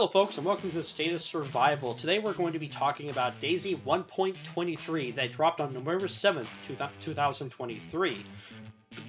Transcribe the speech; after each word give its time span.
Hello, 0.00 0.08
folks, 0.08 0.38
and 0.38 0.46
welcome 0.46 0.70
to 0.70 0.78
the 0.78 0.82
State 0.82 1.12
of 1.12 1.20
Survival. 1.20 1.92
Today, 1.92 2.20
we're 2.20 2.32
going 2.32 2.54
to 2.54 2.58
be 2.58 2.68
talking 2.68 3.10
about 3.10 3.38
DayZ 3.38 3.82
1.23 3.82 5.14
that 5.14 5.30
dropped 5.30 5.60
on 5.60 5.74
November 5.74 6.06
7th, 6.06 6.46
2023. 7.02 8.24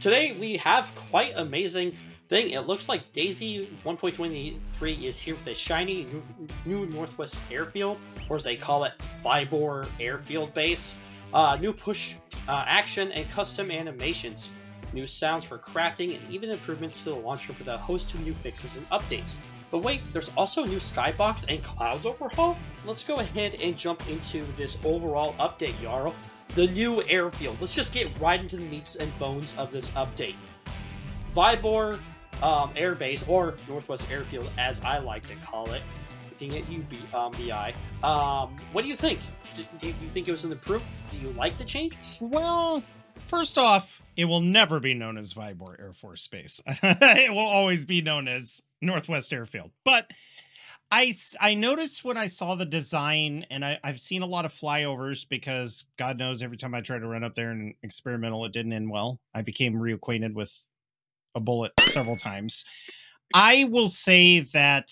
Today, 0.01 0.37
we 0.37 0.57
have 0.57 0.91
quite 1.09 1.31
amazing 1.37 1.95
thing. 2.27 2.49
It 2.49 2.67
looks 2.67 2.89
like 2.89 3.13
DayZ 3.13 3.69
1.23 3.85 5.03
is 5.05 5.17
here 5.17 5.35
with 5.35 5.47
a 5.47 5.55
shiny 5.55 6.03
new, 6.03 6.21
new 6.65 6.85
Northwest 6.87 7.37
Airfield, 7.49 7.97
or 8.29 8.35
as 8.35 8.43
they 8.43 8.57
call 8.57 8.83
it, 8.83 8.91
Vybor 9.23 9.87
Airfield 9.97 10.53
Base. 10.53 10.97
Uh, 11.33 11.55
new 11.55 11.71
push 11.71 12.15
uh, 12.49 12.65
action 12.67 13.13
and 13.13 13.29
custom 13.31 13.71
animations, 13.71 14.49
new 14.91 15.07
sounds 15.07 15.45
for 15.45 15.57
crafting, 15.57 16.19
and 16.19 16.29
even 16.29 16.49
improvements 16.49 16.97
to 16.97 17.05
the 17.05 17.15
launcher 17.15 17.55
with 17.57 17.69
a 17.69 17.77
host 17.77 18.13
of 18.13 18.19
new 18.25 18.33
fixes 18.33 18.75
and 18.75 18.89
updates. 18.89 19.37
But 19.71 19.79
wait, 19.79 20.01
there's 20.11 20.29
also 20.35 20.63
a 20.63 20.67
new 20.67 20.77
skybox 20.77 21.45
and 21.49 21.63
clouds 21.63 22.05
overhaul? 22.05 22.57
Let's 22.85 23.03
go 23.03 23.19
ahead 23.19 23.55
and 23.55 23.77
jump 23.77 24.07
into 24.09 24.45
this 24.57 24.77
overall 24.83 25.33
update, 25.39 25.81
Jarl. 25.81 26.13
The 26.55 26.67
new 26.67 27.01
airfield. 27.03 27.57
Let's 27.61 27.73
just 27.73 27.93
get 27.93 28.19
right 28.19 28.39
into 28.39 28.57
the 28.57 28.63
meats 28.63 28.95
and 28.95 29.17
bones 29.17 29.55
of 29.57 29.71
this 29.71 29.89
update. 29.91 30.35
Vybor 31.33 31.99
um, 32.43 32.71
Air 32.75 32.95
Base, 32.95 33.23
or 33.27 33.55
Northwest 33.67 34.09
Airfield, 34.11 34.49
as 34.57 34.81
I 34.81 34.97
like 34.97 35.27
to 35.27 35.35
call 35.35 35.71
it, 35.71 35.81
looking 36.29 36.57
at 36.57 36.69
you, 36.69 36.85
um, 37.13 37.31
BI. 37.31 37.73
Um, 38.03 38.55
what 38.71 38.81
do 38.81 38.87
you 38.87 38.95
think? 38.95 39.19
Do, 39.55 39.63
do 39.79 39.87
you 39.87 40.09
think 40.09 40.27
it 40.27 40.31
was 40.31 40.43
an 40.43 40.51
improvement? 40.51 40.91
Do 41.11 41.17
you 41.17 41.31
like 41.33 41.57
the 41.57 41.65
changes? 41.65 42.17
Well, 42.19 42.83
first 43.27 43.57
off, 43.57 44.01
it 44.17 44.25
will 44.25 44.41
never 44.41 44.79
be 44.79 44.93
known 44.93 45.17
as 45.17 45.33
Vybor 45.33 45.79
Air 45.79 45.93
Force 45.93 46.27
Base. 46.27 46.61
it 46.67 47.31
will 47.31 47.39
always 47.39 47.85
be 47.85 48.01
known 48.01 48.27
as 48.27 48.61
Northwest 48.81 49.31
Airfield. 49.33 49.71
But 49.83 50.07
I 50.91 51.15
I 51.39 51.53
noticed 51.53 52.03
when 52.03 52.17
I 52.17 52.27
saw 52.27 52.55
the 52.55 52.65
design, 52.65 53.45
and 53.49 53.63
I, 53.63 53.79
I've 53.83 54.01
seen 54.01 54.21
a 54.21 54.27
lot 54.27 54.45
of 54.45 54.53
flyovers 54.53 55.27
because 55.27 55.85
God 55.97 56.17
knows 56.17 56.43
every 56.43 56.57
time 56.57 56.75
I 56.75 56.81
try 56.81 56.99
to 56.99 57.07
run 57.07 57.23
up 57.23 57.35
there 57.35 57.51
and 57.51 57.73
experimental, 57.83 58.45
it 58.45 58.51
didn't 58.51 58.73
end 58.73 58.89
well. 58.89 59.19
I 59.33 59.41
became 59.41 59.73
reacquainted 59.73 60.33
with 60.33 60.53
a 61.33 61.39
bullet 61.39 61.71
several 61.87 62.17
times. 62.17 62.65
I 63.33 63.63
will 63.65 63.87
say 63.87 64.41
that 64.41 64.91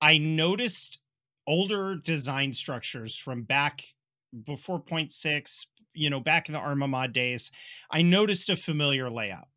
I 0.00 0.18
noticed 0.18 0.98
older 1.46 1.96
design 1.96 2.52
structures 2.52 3.16
from 3.16 3.42
back 3.42 3.82
before 4.44 4.80
0.6, 4.80 5.66
you 5.94 6.08
know, 6.08 6.20
back 6.20 6.48
in 6.48 6.52
the 6.52 6.60
Arma 6.60 6.86
mod 6.86 7.12
days. 7.12 7.50
I 7.90 8.02
noticed 8.02 8.48
a 8.48 8.56
familiar 8.56 9.10
layout. 9.10 9.48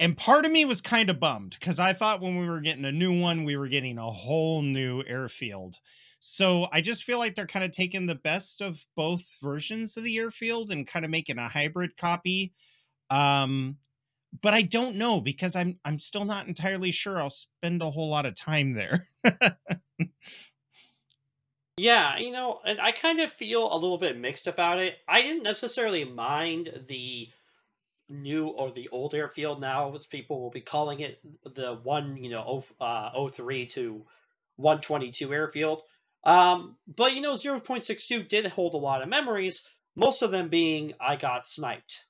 And 0.00 0.16
part 0.16 0.44
of 0.44 0.52
me 0.52 0.64
was 0.64 0.80
kind 0.80 1.10
of 1.10 1.20
bummed 1.20 1.56
because 1.58 1.78
I 1.78 1.92
thought 1.92 2.20
when 2.20 2.36
we 2.38 2.48
were 2.48 2.60
getting 2.60 2.84
a 2.84 2.92
new 2.92 3.18
one, 3.18 3.44
we 3.44 3.56
were 3.56 3.68
getting 3.68 3.98
a 3.98 4.10
whole 4.10 4.62
new 4.62 5.02
airfield. 5.06 5.78
So 6.18 6.68
I 6.72 6.80
just 6.80 7.04
feel 7.04 7.18
like 7.18 7.34
they're 7.34 7.46
kind 7.46 7.64
of 7.64 7.70
taking 7.72 8.06
the 8.06 8.14
best 8.14 8.60
of 8.60 8.84
both 8.96 9.38
versions 9.40 9.96
of 9.96 10.04
the 10.04 10.18
airfield 10.18 10.70
and 10.70 10.86
kind 10.86 11.04
of 11.04 11.10
making 11.10 11.38
a 11.38 11.48
hybrid 11.48 11.96
copy. 11.96 12.52
Um, 13.10 13.78
but 14.40 14.54
I 14.54 14.62
don't 14.62 14.96
know 14.96 15.20
because 15.20 15.56
I'm 15.56 15.78
I'm 15.84 15.98
still 15.98 16.24
not 16.24 16.48
entirely 16.48 16.92
sure 16.92 17.20
I'll 17.20 17.30
spend 17.30 17.82
a 17.82 17.90
whole 17.90 18.08
lot 18.08 18.26
of 18.26 18.34
time 18.34 18.74
there. 18.74 19.08
yeah, 21.76 22.18
you 22.18 22.30
know, 22.30 22.60
and 22.64 22.80
I 22.80 22.92
kind 22.92 23.20
of 23.20 23.32
feel 23.32 23.72
a 23.72 23.76
little 23.76 23.98
bit 23.98 24.16
mixed 24.16 24.46
about 24.46 24.78
it. 24.78 24.98
I 25.08 25.22
didn't 25.22 25.42
necessarily 25.42 26.04
mind 26.04 26.84
the 26.86 27.30
new 28.12 28.48
or 28.48 28.70
the 28.70 28.88
old 28.90 29.14
airfield 29.14 29.60
now, 29.60 29.94
as 29.94 30.06
people 30.06 30.40
will 30.40 30.50
be 30.50 30.60
calling 30.60 31.00
it, 31.00 31.20
the 31.54 31.74
one, 31.82 32.16
you 32.16 32.30
know, 32.30 32.64
uh, 32.80 33.28
03 33.28 33.66
to 33.66 34.04
122 34.56 35.32
airfield. 35.32 35.82
Um, 36.24 36.76
but, 36.86 37.14
you 37.14 37.20
know, 37.20 37.32
0.62 37.32 38.28
did 38.28 38.46
hold 38.46 38.74
a 38.74 38.78
lot 38.78 39.02
of 39.02 39.08
memories, 39.08 39.64
most 39.96 40.22
of 40.22 40.30
them 40.30 40.48
being 40.48 40.94
I 41.00 41.16
got 41.16 41.48
sniped. 41.48 42.06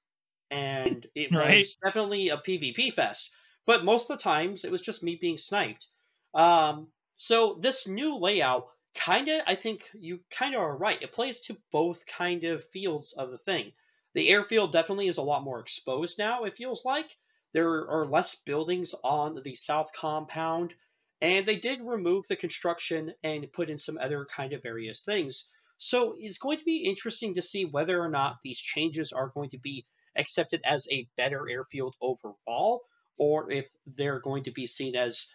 And 0.51 1.07
it 1.15 1.33
right. 1.33 1.59
was 1.59 1.79
definitely 1.83 2.29
a 2.29 2.37
PvP 2.37 2.93
fest. 2.93 3.31
But 3.65 3.85
most 3.85 4.11
of 4.11 4.19
the 4.19 4.23
times, 4.23 4.65
it 4.65 4.73
was 4.73 4.83
just 4.83 5.03
me 5.03 5.17
being 5.21 5.39
sniped. 5.39 5.89
Um, 6.35 6.89
so 7.17 7.59
this 7.61 7.87
new 7.87 8.17
layout 8.17 8.67
kind 8.95 9.29
of, 9.29 9.43
I 9.47 9.55
think 9.55 9.85
you 9.95 10.21
kind 10.31 10.55
of 10.55 10.61
are 10.61 10.77
right. 10.77 11.01
It 11.01 11.13
plays 11.13 11.41
to 11.43 11.57
both 11.71 12.05
kind 12.07 12.45
of 12.45 12.69
fields 12.69 13.13
of 13.13 13.31
the 13.31 13.39
thing. 13.39 13.73
The 14.15 14.29
airfield 14.29 14.73
definitely 14.73 15.09
is 15.09 15.19
a 15.19 15.23
lot 15.23 15.43
more 15.43 15.61
exposed 15.61 16.19
now, 16.19 16.45
it 16.45 16.55
feels 16.55 16.85
like. 16.85 17.17
There 17.55 17.89
are 17.89 18.07
less 18.07 18.35
buildings 18.35 18.95
on 19.05 19.41
the 19.45 19.55
south 19.55 19.93
compound, 19.95 20.75
and 21.21 21.47
they 21.47 21.57
did 21.57 21.81
remove 21.83 22.27
the 22.29 22.37
construction 22.37 23.15
and 23.23 23.53
put 23.53 23.71
in 23.71 23.79
some 23.79 23.99
other 23.99 24.27
kind 24.27 24.53
of 24.53 24.63
various 24.63 25.03
things. 25.03 25.51
So 25.79 26.15
it's 26.19 26.39
going 26.39 26.59
to 26.59 26.65
be 26.65 26.85
interesting 26.85 27.35
to 27.35 27.43
see 27.43 27.65
whether 27.65 28.01
or 28.01 28.09
not 28.09 28.37
these 28.43 28.59
changes 28.59 29.13
are 29.13 29.33
going 29.35 29.51
to 29.51 29.59
be 29.59 29.87
accepted 30.17 30.61
as 30.65 30.87
a 30.91 31.09
better 31.17 31.49
airfield 31.49 31.97
overall, 32.01 32.83
or 33.19 33.51
if 33.51 33.75
they're 33.87 34.21
going 34.21 34.45
to 34.45 34.51
be 34.51 34.67
seen 34.67 34.95
as 34.95 35.27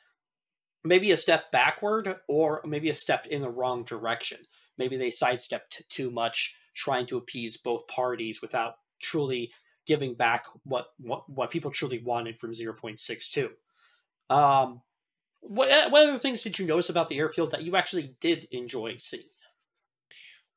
maybe 0.84 1.12
a 1.12 1.18
step 1.18 1.52
backward 1.52 2.16
or 2.28 2.62
maybe 2.66 2.90
a 2.90 2.94
step 2.94 3.28
in 3.28 3.42
the 3.42 3.50
wrong 3.50 3.84
direction. 3.84 4.40
Maybe 4.78 4.98
they 4.98 5.12
sidestepped 5.12 5.84
too 5.90 6.10
much 6.10 6.56
trying 6.78 7.08
to 7.08 7.18
appease 7.18 7.58
both 7.58 7.88
parties 7.88 8.42
without 8.42 8.76
truly 9.00 9.52
giving 9.86 10.14
back 10.14 10.46
what 10.64 10.88
what, 11.00 11.28
what 11.30 11.50
people 11.50 11.72
truly 11.72 12.00
wanted 12.00 12.40
from 12.40 12.54
0.62. 12.54 13.50
Um, 14.30 14.82
what, 15.40 15.72
uh, 15.72 15.90
what 15.90 16.08
other 16.08 16.20
things 16.20 16.44
did 16.44 16.60
you 16.60 16.66
notice 16.66 16.90
about 16.90 17.08
the 17.08 17.18
airfield 17.18 17.52
that 17.52 17.64
you 17.64 17.76
actually 17.76 18.16
did 18.20 18.48
enjoy 18.52 18.98
seeing? 19.00 19.24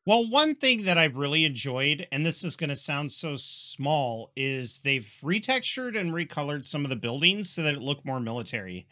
Well, 0.06 0.28
one 0.28 0.54
thing 0.56 0.84
that 0.84 0.98
I've 0.98 1.16
really 1.16 1.44
enjoyed, 1.44 2.06
and 2.10 2.24
this 2.24 2.42
is 2.42 2.56
going 2.56 2.70
to 2.70 2.76
sound 2.76 3.12
so 3.12 3.36
small, 3.36 4.32
is 4.34 4.80
they've 4.82 5.06
retextured 5.22 5.98
and 5.98 6.12
recolored 6.12 6.64
some 6.64 6.84
of 6.84 6.90
the 6.90 6.96
buildings 6.96 7.50
so 7.50 7.62
that 7.62 7.74
it 7.74 7.82
looked 7.82 8.04
more 8.04 8.18
military. 8.18 8.88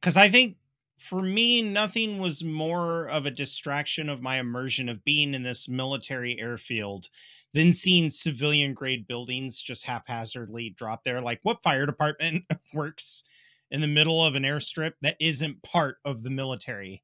Because 0.00 0.16
I 0.16 0.30
think 0.30 0.56
for 1.04 1.22
me, 1.22 1.60
nothing 1.60 2.18
was 2.18 2.42
more 2.42 3.06
of 3.08 3.26
a 3.26 3.30
distraction 3.30 4.08
of 4.08 4.22
my 4.22 4.38
immersion 4.38 4.88
of 4.88 5.04
being 5.04 5.34
in 5.34 5.42
this 5.42 5.68
military 5.68 6.40
airfield 6.40 7.08
than 7.52 7.72
seeing 7.72 8.10
civilian 8.10 8.74
grade 8.74 9.06
buildings 9.06 9.60
just 9.60 9.84
haphazardly 9.84 10.70
drop 10.70 11.04
there. 11.04 11.20
Like, 11.20 11.40
what 11.42 11.62
fire 11.62 11.86
department 11.86 12.44
works 12.74 13.24
in 13.70 13.80
the 13.80 13.86
middle 13.86 14.24
of 14.24 14.34
an 14.34 14.42
airstrip 14.44 14.92
that 15.02 15.16
isn't 15.20 15.62
part 15.62 15.98
of 16.04 16.22
the 16.22 16.30
military? 16.30 17.02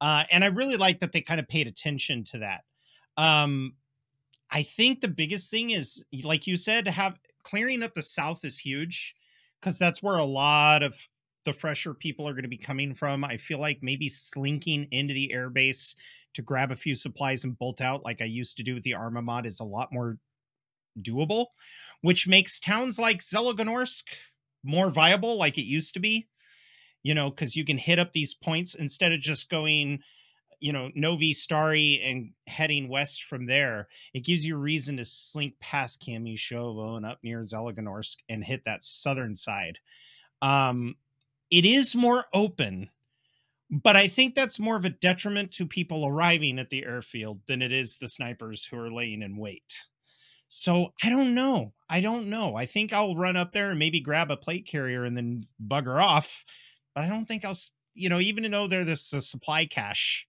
Uh, 0.00 0.24
and 0.32 0.42
I 0.42 0.48
really 0.48 0.76
like 0.76 1.00
that 1.00 1.12
they 1.12 1.20
kind 1.20 1.38
of 1.38 1.46
paid 1.46 1.68
attention 1.68 2.24
to 2.24 2.38
that. 2.38 2.62
Um, 3.16 3.74
I 4.50 4.62
think 4.62 5.00
the 5.00 5.08
biggest 5.08 5.50
thing 5.50 5.70
is, 5.70 6.04
like 6.24 6.46
you 6.46 6.56
said, 6.56 6.88
have 6.88 7.18
clearing 7.44 7.82
up 7.82 7.94
the 7.94 8.02
South 8.02 8.44
is 8.44 8.58
huge 8.58 9.14
because 9.60 9.78
that's 9.78 10.02
where 10.02 10.18
a 10.18 10.24
lot 10.24 10.82
of 10.82 10.94
the 11.44 11.52
fresher 11.52 11.94
people 11.94 12.28
are 12.28 12.32
going 12.32 12.42
to 12.42 12.48
be 12.48 12.56
coming 12.56 12.94
from. 12.94 13.24
I 13.24 13.36
feel 13.36 13.58
like 13.58 13.78
maybe 13.82 14.08
slinking 14.08 14.88
into 14.90 15.14
the 15.14 15.32
airbase 15.34 15.94
to 16.34 16.42
grab 16.42 16.70
a 16.70 16.76
few 16.76 16.94
supplies 16.94 17.44
and 17.44 17.58
bolt 17.58 17.80
out 17.80 18.04
like 18.04 18.20
I 18.20 18.26
used 18.26 18.56
to 18.56 18.62
do 18.62 18.74
with 18.74 18.84
the 18.84 18.94
Arma 18.94 19.22
mod 19.22 19.46
is 19.46 19.60
a 19.60 19.64
lot 19.64 19.92
more 19.92 20.18
doable, 21.00 21.46
which 22.02 22.28
makes 22.28 22.60
towns 22.60 22.98
like 22.98 23.20
Zelenogorsk 23.20 24.04
more 24.64 24.90
viable 24.90 25.36
like 25.36 25.58
it 25.58 25.62
used 25.64 25.94
to 25.94 26.00
be. 26.00 26.28
You 27.02 27.14
know, 27.14 27.30
because 27.30 27.56
you 27.56 27.64
can 27.64 27.78
hit 27.78 27.98
up 27.98 28.12
these 28.12 28.32
points 28.32 28.76
instead 28.76 29.12
of 29.12 29.18
just 29.18 29.50
going, 29.50 29.98
you 30.60 30.72
know, 30.72 30.88
Novi 30.94 31.32
Stary 31.32 32.00
and 32.04 32.30
heading 32.46 32.88
west 32.88 33.24
from 33.24 33.44
there. 33.44 33.88
It 34.14 34.24
gives 34.24 34.44
you 34.44 34.54
a 34.54 34.60
reason 34.60 34.98
to 34.98 35.04
slink 35.04 35.54
past 35.58 36.00
Kamyshovo 36.00 36.96
and 36.96 37.04
up 37.04 37.18
near 37.24 37.40
Zelenogorsk 37.40 38.18
and 38.28 38.44
hit 38.44 38.64
that 38.66 38.84
southern 38.84 39.34
side. 39.34 39.80
Um, 40.42 40.94
it 41.52 41.64
is 41.64 41.94
more 41.94 42.24
open 42.32 42.90
but 43.72 43.96
I 43.96 44.06
think 44.06 44.34
that's 44.34 44.60
more 44.60 44.76
of 44.76 44.84
a 44.84 44.90
detriment 44.90 45.50
to 45.52 45.66
people 45.66 46.06
arriving 46.06 46.58
at 46.58 46.68
the 46.68 46.84
airfield 46.84 47.40
than 47.46 47.62
it 47.62 47.72
is 47.72 47.96
the 47.96 48.08
snipers 48.08 48.66
who 48.66 48.78
are 48.78 48.92
laying 48.92 49.22
in 49.22 49.38
wait. 49.38 49.84
So 50.46 50.92
I 51.02 51.08
don't 51.08 51.34
know. 51.34 51.72
I 51.88 52.02
don't 52.02 52.28
know. 52.28 52.54
I 52.54 52.66
think 52.66 52.92
I'll 52.92 53.16
run 53.16 53.34
up 53.34 53.52
there 53.52 53.70
and 53.70 53.78
maybe 53.78 54.00
grab 54.00 54.30
a 54.30 54.36
plate 54.36 54.66
carrier 54.66 55.04
and 55.04 55.16
then 55.16 55.46
bugger 55.66 55.98
off. 55.98 56.44
But 56.94 57.04
I 57.04 57.08
don't 57.08 57.24
think 57.24 57.46
I'll, 57.46 57.56
you 57.94 58.10
know, 58.10 58.20
even 58.20 58.50
though 58.50 58.68
there's 58.68 59.14
a 59.14 59.22
supply 59.22 59.64
cache 59.64 60.26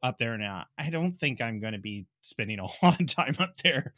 up 0.00 0.18
there 0.18 0.38
now, 0.38 0.66
I 0.78 0.90
don't 0.90 1.18
think 1.18 1.40
I'm 1.40 1.58
going 1.58 1.72
to 1.72 1.80
be 1.80 2.06
spending 2.22 2.60
a 2.60 2.66
lot 2.86 3.00
of 3.00 3.08
time 3.08 3.34
up 3.40 3.60
there. 3.64 3.94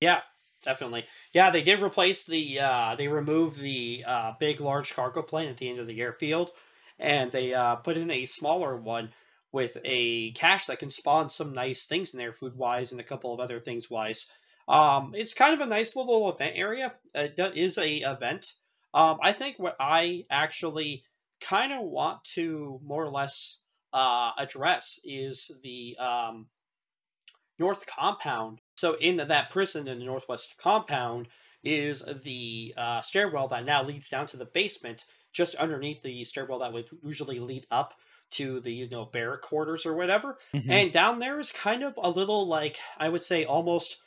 Yeah, 0.00 0.22
definitely. 0.62 1.04
Yeah, 1.32 1.50
they 1.50 1.62
did 1.62 1.82
replace 1.82 2.24
the 2.24 2.60
uh 2.60 2.94
they 2.96 3.08
removed 3.08 3.58
the 3.58 4.04
uh 4.06 4.32
big 4.38 4.60
large 4.60 4.94
cargo 4.94 5.22
plane 5.22 5.48
at 5.48 5.56
the 5.56 5.68
end 5.68 5.78
of 5.78 5.86
the 5.86 6.00
airfield 6.00 6.52
and 6.98 7.30
they 7.32 7.54
uh 7.54 7.76
put 7.76 7.96
in 7.96 8.10
a 8.10 8.24
smaller 8.24 8.76
one 8.76 9.12
with 9.52 9.76
a 9.84 10.32
cache 10.32 10.66
that 10.66 10.78
can 10.78 10.90
spawn 10.90 11.28
some 11.28 11.52
nice 11.52 11.84
things 11.84 12.12
in 12.12 12.18
there 12.18 12.32
food 12.32 12.56
wise 12.56 12.92
and 12.92 13.00
a 13.00 13.04
couple 13.04 13.32
of 13.34 13.40
other 13.40 13.60
things 13.60 13.90
wise. 13.90 14.26
Um 14.68 15.12
it's 15.14 15.34
kind 15.34 15.54
of 15.54 15.60
a 15.60 15.70
nice 15.70 15.96
little 15.96 16.30
event 16.32 16.54
area. 16.56 16.94
It 17.14 17.38
is 17.56 17.78
a 17.78 17.96
event. 17.98 18.54
Um 18.94 19.18
I 19.22 19.32
think 19.32 19.58
what 19.58 19.76
I 19.80 20.24
actually 20.30 21.04
kind 21.40 21.72
of 21.72 21.82
want 21.82 22.22
to 22.24 22.80
more 22.84 23.04
or 23.04 23.10
less 23.10 23.58
uh, 23.92 24.30
address 24.38 24.98
is 25.04 25.50
the 25.62 25.96
um, 25.98 26.46
North 27.58 27.84
Compound. 27.86 28.60
So, 28.76 28.94
in 28.94 29.16
that 29.16 29.50
prison 29.50 29.88
in 29.88 29.98
the 29.98 30.04
Northwest 30.04 30.54
Compound 30.58 31.28
is 31.62 32.02
the 32.24 32.74
uh, 32.76 33.00
stairwell 33.00 33.48
that 33.48 33.64
now 33.64 33.82
leads 33.82 34.08
down 34.08 34.26
to 34.28 34.36
the 34.36 34.44
basement, 34.46 35.04
just 35.32 35.54
underneath 35.56 36.02
the 36.02 36.24
stairwell 36.24 36.58
that 36.60 36.72
would 36.72 36.88
usually 37.02 37.38
lead 37.38 37.66
up 37.70 37.94
to 38.32 38.60
the 38.60 38.72
you 38.72 38.88
know 38.88 39.04
barrack 39.04 39.42
quarters 39.42 39.84
or 39.86 39.94
whatever. 39.94 40.38
hmm 40.52 40.70
And 40.70 40.92
down 40.92 41.18
there 41.18 41.38
is 41.38 41.52
kind 41.52 41.82
of 41.82 41.94
a 42.02 42.10
little 42.10 42.46
like 42.46 42.78
I 42.98 43.08
would 43.08 43.22
say 43.22 43.44
almost 43.44 43.98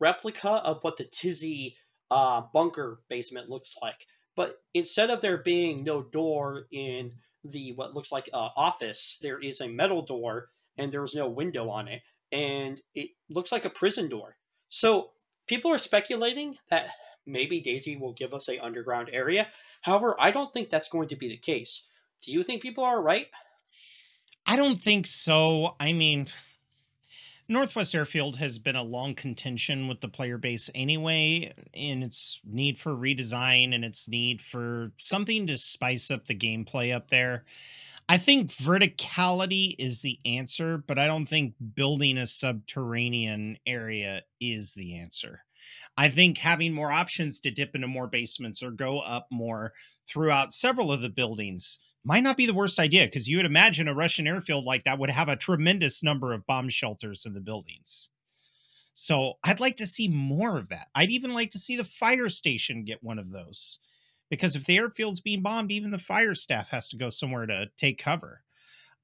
replica 0.00 0.48
of 0.50 0.82
what 0.82 0.96
the 0.96 1.04
Tisy 1.04 1.74
uh, 2.10 2.42
bunker 2.52 3.02
basement 3.08 3.48
looks 3.48 3.76
like. 3.80 4.06
But 4.34 4.58
instead 4.74 5.10
of 5.10 5.20
there 5.20 5.38
being 5.38 5.84
no 5.84 6.02
door 6.02 6.66
in 6.70 7.12
the 7.44 7.72
what 7.72 7.94
looks 7.94 8.12
like 8.12 8.28
uh, 8.32 8.48
office, 8.56 9.18
there 9.20 9.40
is 9.40 9.60
a 9.60 9.68
metal 9.68 10.02
door 10.02 10.50
and 10.78 10.90
there 10.90 11.04
is 11.04 11.14
no 11.14 11.28
window 11.28 11.68
on 11.68 11.88
it, 11.88 12.02
and 12.32 12.80
it 12.94 13.10
looks 13.28 13.52
like 13.52 13.64
a 13.64 13.70
prison 13.70 14.08
door. 14.08 14.36
So 14.68 15.10
people 15.46 15.70
are 15.72 15.78
speculating 15.78 16.56
that 16.70 16.86
maybe 17.26 17.62
DayZ 17.62 18.00
will 18.00 18.14
give 18.14 18.34
us 18.34 18.48
a 18.48 18.58
underground 18.58 19.10
area. 19.12 19.48
However, 19.82 20.16
I 20.18 20.30
don't 20.30 20.52
think 20.52 20.70
that's 20.70 20.88
going 20.88 21.08
to 21.08 21.16
be 21.16 21.28
the 21.28 21.36
case. 21.36 21.86
Do 22.22 22.32
you 22.32 22.42
think 22.42 22.62
people 22.62 22.84
are 22.84 23.00
right? 23.00 23.26
I 24.46 24.56
don't 24.56 24.80
think 24.80 25.06
so. 25.06 25.76
I 25.78 25.92
mean, 25.92 26.26
Northwest 27.48 27.94
Airfield 27.94 28.36
has 28.36 28.58
been 28.58 28.76
a 28.76 28.82
long 28.82 29.14
contention 29.14 29.88
with 29.88 30.00
the 30.00 30.08
player 30.08 30.38
base 30.38 30.70
anyway, 30.74 31.52
in 31.72 32.02
its 32.02 32.40
need 32.44 32.78
for 32.78 32.92
redesign 32.92 33.74
and 33.74 33.84
its 33.84 34.08
need 34.08 34.40
for 34.40 34.92
something 34.96 35.46
to 35.48 35.58
spice 35.58 36.10
up 36.10 36.26
the 36.26 36.34
gameplay 36.34 36.94
up 36.94 37.10
there. 37.10 37.44
I 38.08 38.18
think 38.18 38.50
verticality 38.50 39.74
is 39.78 40.02
the 40.02 40.18
answer, 40.24 40.78
but 40.86 40.98
I 40.98 41.06
don't 41.06 41.26
think 41.26 41.54
building 41.74 42.18
a 42.18 42.26
subterranean 42.26 43.58
area 43.66 44.22
is 44.40 44.74
the 44.74 44.96
answer. 44.96 45.44
I 45.96 46.08
think 46.08 46.38
having 46.38 46.72
more 46.72 46.90
options 46.90 47.40
to 47.40 47.50
dip 47.50 47.74
into 47.74 47.86
more 47.86 48.06
basements 48.06 48.62
or 48.62 48.70
go 48.70 49.00
up 49.00 49.28
more 49.30 49.72
throughout 50.08 50.52
several 50.52 50.90
of 50.90 51.00
the 51.00 51.08
buildings 51.08 51.78
might 52.04 52.24
not 52.24 52.36
be 52.36 52.46
the 52.46 52.54
worst 52.54 52.78
idea 52.78 53.06
because 53.06 53.28
you 53.28 53.36
would 53.36 53.46
imagine 53.46 53.88
a 53.88 53.94
Russian 53.94 54.26
airfield 54.26 54.64
like 54.64 54.84
that 54.84 54.98
would 54.98 55.10
have 55.10 55.28
a 55.28 55.36
tremendous 55.36 56.02
number 56.02 56.32
of 56.32 56.46
bomb 56.46 56.68
shelters 56.68 57.24
in 57.24 57.34
the 57.34 57.40
buildings. 57.40 58.10
So 58.92 59.34
I'd 59.44 59.60
like 59.60 59.76
to 59.76 59.86
see 59.86 60.08
more 60.08 60.58
of 60.58 60.68
that. 60.68 60.88
I'd 60.94 61.10
even 61.10 61.32
like 61.32 61.50
to 61.52 61.58
see 61.58 61.76
the 61.76 61.84
fire 61.84 62.28
station 62.28 62.84
get 62.84 63.02
one 63.02 63.18
of 63.18 63.30
those 63.30 63.78
because 64.32 64.56
if 64.56 64.64
the 64.64 64.78
airfield's 64.78 65.20
being 65.20 65.42
bombed, 65.42 65.70
even 65.70 65.90
the 65.90 65.98
fire 65.98 66.34
staff 66.34 66.70
has 66.70 66.88
to 66.88 66.96
go 66.96 67.10
somewhere 67.10 67.44
to 67.44 67.68
take 67.76 68.02
cover. 68.02 68.40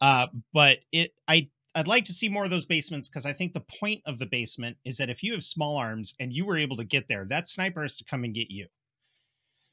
Uh, 0.00 0.28
but 0.54 0.78
it, 0.90 1.12
I, 1.28 1.50
I'd 1.74 1.86
like 1.86 2.04
to 2.04 2.14
see 2.14 2.30
more 2.30 2.44
of 2.44 2.50
those 2.50 2.64
basements 2.64 3.10
because 3.10 3.26
I 3.26 3.34
think 3.34 3.52
the 3.52 3.60
point 3.60 4.00
of 4.06 4.18
the 4.18 4.24
basement 4.24 4.78
is 4.86 4.96
that 4.96 5.10
if 5.10 5.22
you 5.22 5.34
have 5.34 5.44
small 5.44 5.76
arms 5.76 6.14
and 6.18 6.32
you 6.32 6.46
were 6.46 6.56
able 6.56 6.78
to 6.78 6.84
get 6.84 7.08
there, 7.08 7.26
that 7.28 7.46
sniper 7.46 7.82
has 7.82 7.98
to 7.98 8.06
come 8.06 8.24
and 8.24 8.34
get 8.34 8.50
you. 8.50 8.68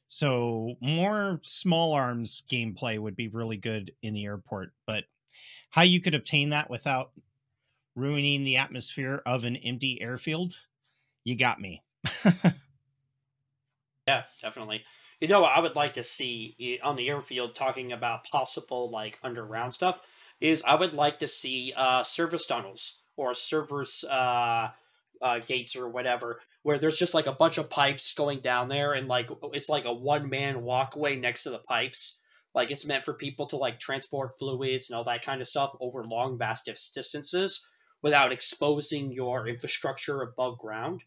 So 0.08 0.74
more 0.82 1.40
small 1.42 1.94
arms 1.94 2.42
gameplay 2.52 2.98
would 2.98 3.16
be 3.16 3.28
really 3.28 3.56
good 3.56 3.92
in 4.02 4.12
the 4.12 4.26
airport. 4.26 4.74
But 4.86 5.04
how 5.70 5.82
you 5.82 6.02
could 6.02 6.14
obtain 6.14 6.50
that 6.50 6.68
without 6.68 7.12
ruining 7.94 8.44
the 8.44 8.58
atmosphere 8.58 9.22
of 9.24 9.44
an 9.44 9.56
empty 9.56 10.02
airfield, 10.02 10.52
you 11.24 11.34
got 11.34 11.58
me. 11.62 11.82
Yeah, 14.06 14.22
definitely. 14.40 14.84
You 15.20 15.28
know, 15.28 15.44
I 15.44 15.60
would 15.60 15.76
like 15.76 15.94
to 15.94 16.02
see 16.02 16.78
on 16.82 16.96
the 16.96 17.08
airfield 17.08 17.54
talking 17.54 17.92
about 17.92 18.24
possible 18.24 18.90
like 18.90 19.18
underground 19.22 19.72
stuff 19.72 20.00
is 20.40 20.62
I 20.66 20.74
would 20.74 20.92
like 20.92 21.20
to 21.20 21.28
see 21.28 21.72
uh, 21.74 22.02
service 22.02 22.44
tunnels 22.44 22.98
or 23.16 23.32
service 23.32 24.04
uh, 24.04 24.68
uh, 25.22 25.38
gates 25.46 25.74
or 25.74 25.88
whatever, 25.88 26.40
where 26.62 26.78
there's 26.78 26.98
just 26.98 27.14
like 27.14 27.26
a 27.26 27.32
bunch 27.32 27.56
of 27.56 27.70
pipes 27.70 28.12
going 28.12 28.40
down 28.40 28.68
there, 28.68 28.92
and 28.92 29.08
like 29.08 29.30
it's 29.54 29.70
like 29.70 29.86
a 29.86 29.92
one 29.92 30.28
man 30.28 30.62
walkway 30.62 31.16
next 31.16 31.44
to 31.44 31.50
the 31.50 31.58
pipes. 31.58 32.18
Like 32.54 32.70
it's 32.70 32.86
meant 32.86 33.04
for 33.04 33.14
people 33.14 33.46
to 33.46 33.56
like 33.56 33.80
transport 33.80 34.38
fluids 34.38 34.90
and 34.90 34.96
all 34.96 35.04
that 35.04 35.24
kind 35.24 35.40
of 35.40 35.48
stuff 35.48 35.74
over 35.80 36.04
long, 36.04 36.36
vast 36.36 36.68
distances 36.94 37.66
without 38.02 38.32
exposing 38.32 39.12
your 39.12 39.48
infrastructure 39.48 40.20
above 40.22 40.58
ground. 40.58 41.02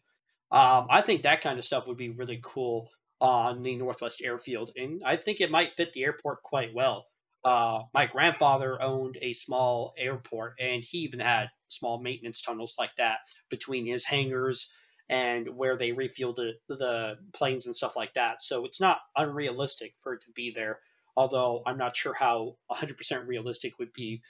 Um, 0.50 0.88
I 0.90 1.00
think 1.00 1.22
that 1.22 1.42
kind 1.42 1.58
of 1.58 1.64
stuff 1.64 1.86
would 1.86 1.96
be 1.96 2.10
really 2.10 2.40
cool 2.42 2.90
on 3.20 3.62
the 3.62 3.76
Northwest 3.76 4.22
Airfield, 4.22 4.70
and 4.76 5.02
I 5.04 5.16
think 5.16 5.40
it 5.40 5.50
might 5.50 5.72
fit 5.72 5.92
the 5.92 6.04
airport 6.04 6.42
quite 6.42 6.74
well. 6.74 7.06
Uh, 7.44 7.80
my 7.94 8.06
grandfather 8.06 8.80
owned 8.80 9.18
a 9.22 9.32
small 9.32 9.94
airport, 9.98 10.54
and 10.58 10.82
he 10.82 10.98
even 10.98 11.20
had 11.20 11.48
small 11.68 12.00
maintenance 12.00 12.42
tunnels 12.42 12.74
like 12.78 12.94
that 12.96 13.18
between 13.48 13.86
his 13.86 14.04
hangars 14.04 14.72
and 15.08 15.48
where 15.56 15.76
they 15.76 15.90
refueled 15.90 16.36
the, 16.36 16.52
the 16.68 17.16
planes 17.32 17.66
and 17.66 17.74
stuff 17.74 17.96
like 17.96 18.14
that. 18.14 18.42
So 18.42 18.64
it's 18.64 18.80
not 18.80 18.98
unrealistic 19.16 19.94
for 19.98 20.14
it 20.14 20.22
to 20.22 20.30
be 20.34 20.52
there, 20.54 20.78
although 21.16 21.62
I'm 21.66 21.78
not 21.78 21.96
sure 21.96 22.14
how 22.14 22.56
100% 22.70 23.26
realistic 23.26 23.78
would 23.78 23.92
be 23.92 24.22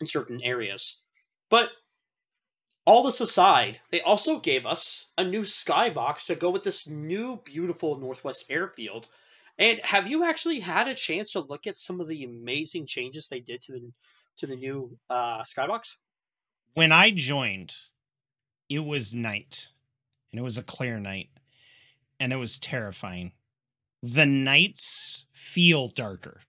in 0.00 0.06
certain 0.06 0.42
areas. 0.42 1.00
But 1.48 1.70
all 2.90 3.04
this 3.04 3.20
aside, 3.20 3.78
they 3.90 4.00
also 4.00 4.40
gave 4.40 4.66
us 4.66 5.12
a 5.16 5.24
new 5.24 5.42
skybox 5.42 6.26
to 6.26 6.34
go 6.34 6.50
with 6.50 6.64
this 6.64 6.88
new 6.88 7.40
beautiful 7.44 7.96
Northwest 7.98 8.44
Airfield. 8.50 9.06
And 9.58 9.78
have 9.84 10.08
you 10.08 10.24
actually 10.24 10.58
had 10.58 10.88
a 10.88 10.94
chance 10.94 11.30
to 11.32 11.40
look 11.40 11.68
at 11.68 11.78
some 11.78 12.00
of 12.00 12.08
the 12.08 12.24
amazing 12.24 12.86
changes 12.86 13.28
they 13.28 13.40
did 13.40 13.62
to 13.62 13.72
the 13.72 13.92
to 14.38 14.46
the 14.46 14.56
new 14.56 14.98
uh, 15.08 15.42
skybox? 15.42 15.94
when 16.74 16.92
I 16.92 17.10
joined, 17.10 17.74
it 18.68 18.80
was 18.80 19.14
night 19.14 19.68
and 20.30 20.40
it 20.40 20.42
was 20.42 20.58
a 20.58 20.62
clear 20.62 20.98
night 20.98 21.28
and 22.18 22.32
it 22.32 22.36
was 22.36 22.58
terrifying. 22.58 23.32
The 24.02 24.26
nights 24.26 25.26
feel 25.32 25.88
darker. 25.88 26.40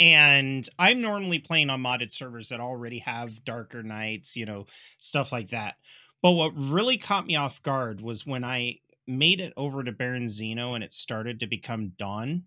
And 0.00 0.68
I'm 0.78 1.00
normally 1.00 1.38
playing 1.38 1.70
on 1.70 1.82
modded 1.82 2.10
servers 2.10 2.48
that 2.48 2.60
already 2.60 2.98
have 3.00 3.44
darker 3.44 3.82
nights, 3.82 4.36
you 4.36 4.44
know, 4.44 4.66
stuff 4.98 5.30
like 5.30 5.50
that. 5.50 5.76
But 6.20 6.32
what 6.32 6.56
really 6.56 6.96
caught 6.96 7.26
me 7.26 7.36
off 7.36 7.62
guard 7.62 8.00
was 8.00 8.26
when 8.26 8.44
I 8.44 8.78
made 9.06 9.40
it 9.40 9.52
over 9.56 9.84
to 9.84 9.92
Berezino 9.92 10.74
and 10.74 10.82
it 10.82 10.92
started 10.92 11.40
to 11.40 11.46
become 11.46 11.92
dawn. 11.96 12.44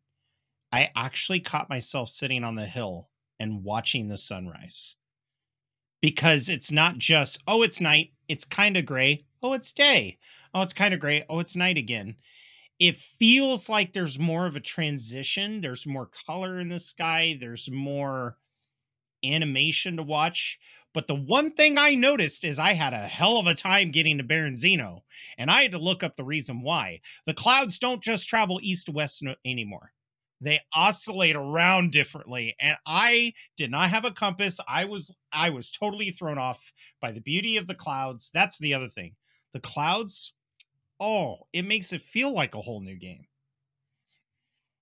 I 0.72 0.90
actually 0.96 1.40
caught 1.40 1.70
myself 1.70 2.10
sitting 2.10 2.44
on 2.44 2.56
the 2.56 2.66
hill 2.66 3.10
and 3.40 3.64
watching 3.64 4.08
the 4.08 4.18
sunrise 4.18 4.96
because 6.02 6.50
it's 6.50 6.72
not 6.72 6.98
just, 6.98 7.42
oh, 7.48 7.62
it's 7.62 7.80
night, 7.80 8.12
it's 8.28 8.46
kind 8.46 8.78
of 8.78 8.86
gray, 8.86 9.26
oh, 9.42 9.54
it's 9.54 9.72
day, 9.72 10.18
oh, 10.54 10.62
it's 10.62 10.74
kind 10.74 10.94
of 10.94 11.00
gray, 11.00 11.24
oh, 11.30 11.40
it's 11.40 11.56
night 11.56 11.78
again. 11.78 12.16
It 12.80 12.98
feels 12.98 13.70
like 13.70 13.94
there's 13.94 14.20
more 14.20 14.46
of 14.46 14.56
a 14.56 14.60
transition. 14.60 15.62
There's 15.62 15.88
more 15.88 16.10
color 16.28 16.60
in 16.60 16.70
the 16.70 16.80
sky. 16.80 17.38
There's 17.40 17.70
more 17.72 18.38
animation 19.24 19.98
to 19.98 20.04
watch. 20.04 20.60
But 20.94 21.08
the 21.08 21.16
one 21.16 21.52
thing 21.54 21.78
I 21.78 21.96
noticed 21.96 22.44
is 22.44 22.58
I 22.58 22.74
had 22.74 22.94
a 22.94 23.00
hell 23.00 23.38
of 23.38 23.48
a 23.48 23.54
time 23.54 23.92
getting 23.92 24.18
to 24.18 24.24
Berezino, 24.24 25.02
and 25.38 25.52
I 25.52 25.64
had 25.64 25.72
to 25.74 25.78
look 25.78 26.02
up 26.04 26.16
the 26.16 26.24
reason 26.24 26.62
why. 26.62 27.02
The 27.26 27.34
clouds 27.34 27.78
don't 27.78 28.02
just 28.02 28.28
travel 28.28 28.60
east 28.64 28.88
to 28.88 28.92
west 28.92 29.24
anymore. 29.46 29.92
They 30.40 30.60
oscillate 30.74 31.36
around 31.36 31.92
differently, 31.92 32.56
and 32.60 32.78
I 32.86 33.34
did 33.58 33.72
not 33.72 33.90
have 33.90 34.06
a 34.06 34.12
compass. 34.12 34.60
I 34.68 34.86
was 34.86 35.12
I 35.32 35.50
was 35.50 35.72
totally 35.72 36.12
thrown 36.12 36.38
off 36.38 36.72
by 37.02 37.12
the 37.12 37.22
beauty 37.22 37.58
of 37.58 37.68
the 37.68 37.76
clouds. 37.76 38.30
That's 38.34 38.58
the 38.58 38.74
other 38.74 38.90
thing. 38.90 39.16
The 39.54 39.60
clouds, 39.60 40.34
oh, 41.00 41.48
it 41.54 41.64
makes 41.64 41.94
it 41.94 42.02
feel 42.02 42.34
like 42.34 42.56
a 42.56 42.62
whole 42.62 42.82
new 42.82 42.96
game. 42.96 43.28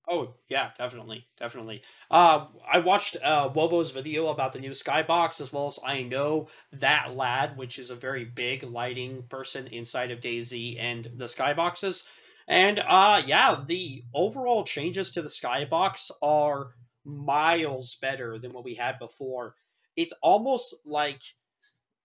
Oh 0.08 0.36
yeah, 0.50 0.70
definitely, 0.78 1.26
definitely. 1.38 1.82
Uh, 2.12 2.48
I 2.72 2.80
watched 2.80 3.18
uh, 3.24 3.50
Wobo's 3.54 3.90
video 3.90 4.28
about 4.28 4.54
the 4.54 4.60
new 4.60 4.72
skybox, 4.72 5.42
as 5.42 5.52
well 5.52 5.68
as 5.68 5.80
I 5.84 6.04
know 6.04 6.50
that 6.74 7.16
lad, 7.16 7.58
which 7.58 7.80
is 7.80 7.90
a 7.90 7.96
very 7.96 8.24
big 8.24 8.64
lighting 8.64 9.24
person 9.30 9.66
inside 9.68 10.12
of 10.12 10.20
DayZ 10.20 10.80
and 10.80 11.10
the 11.16 11.26
skyboxes. 11.26 12.04
And 12.48 12.80
uh, 12.80 13.24
yeah, 13.26 13.64
the 13.66 14.04
overall 14.14 14.64
changes 14.64 15.10
to 15.12 15.24
the 15.24 15.30
skybox 15.30 16.12
are 16.22 16.76
miles 17.04 17.96
better 17.96 18.38
than 18.38 18.54
what 18.54 18.64
we 18.64 18.76
had 18.76 19.00
before. 19.00 19.56
It's 19.96 20.14
almost 20.22 20.76
like 20.86 21.24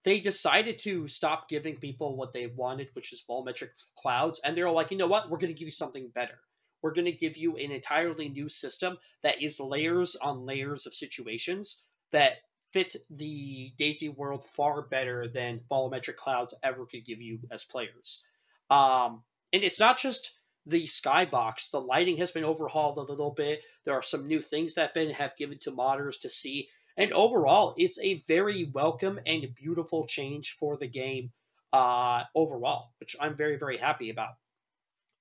they 0.04 0.20
decided 0.20 0.78
to 0.80 1.06
stop 1.08 1.48
giving 1.48 1.76
people 1.76 2.16
what 2.16 2.32
they 2.32 2.46
wanted, 2.46 2.88
which 2.94 3.12
is 3.12 3.22
volumetric 3.28 3.70
clouds, 4.00 4.40
and 4.44 4.56
they're 4.56 4.70
like, 4.70 4.90
you 4.90 4.96
know 4.96 5.06
what? 5.06 5.30
We're 5.30 5.38
going 5.38 5.52
to 5.52 5.58
give 5.58 5.66
you 5.66 5.72
something 5.72 6.10
better. 6.14 6.38
We're 6.82 6.94
going 6.94 7.06
to 7.06 7.12
give 7.12 7.36
you 7.36 7.56
an 7.56 7.70
entirely 7.70 8.28
new 8.28 8.48
system 8.48 8.96
that 9.22 9.42
is 9.42 9.60
layers 9.60 10.16
on 10.16 10.46
layers 10.46 10.86
of 10.86 10.94
situations 10.94 11.82
that 12.12 12.38
fit 12.72 12.96
the 13.10 13.72
DayZ 13.78 14.16
world 14.16 14.46
far 14.46 14.82
better 14.82 15.28
than 15.28 15.60
volumetric 15.70 16.16
clouds 16.16 16.54
ever 16.62 16.86
could 16.86 17.04
give 17.04 17.20
you 17.20 17.38
as 17.50 17.64
players. 17.64 18.24
Um, 18.70 19.22
and 19.52 19.62
it's 19.62 19.80
not 19.80 19.98
just 19.98 20.32
the 20.66 20.84
skybox. 20.84 21.70
The 21.70 21.80
lighting 21.80 22.16
has 22.18 22.30
been 22.30 22.44
overhauled 22.44 22.98
a 22.98 23.02
little 23.02 23.32
bit. 23.32 23.62
There 23.84 23.94
are 23.94 24.02
some 24.02 24.26
new 24.26 24.40
things 24.40 24.74
that 24.74 24.94
been 24.94 25.10
have 25.10 25.36
given 25.36 25.58
to 25.60 25.72
modders 25.72 26.20
to 26.20 26.30
see. 26.30 26.68
And 26.96 27.12
overall, 27.12 27.74
it's 27.76 27.98
a 28.00 28.14
very 28.26 28.70
welcome 28.72 29.20
and 29.26 29.54
beautiful 29.54 30.06
change 30.06 30.56
for 30.58 30.76
the 30.76 30.88
game 30.88 31.30
uh, 31.72 32.24
overall, 32.34 32.92
which 32.98 33.16
I'm 33.20 33.36
very, 33.36 33.56
very 33.56 33.78
happy 33.78 34.10
about. 34.10 34.34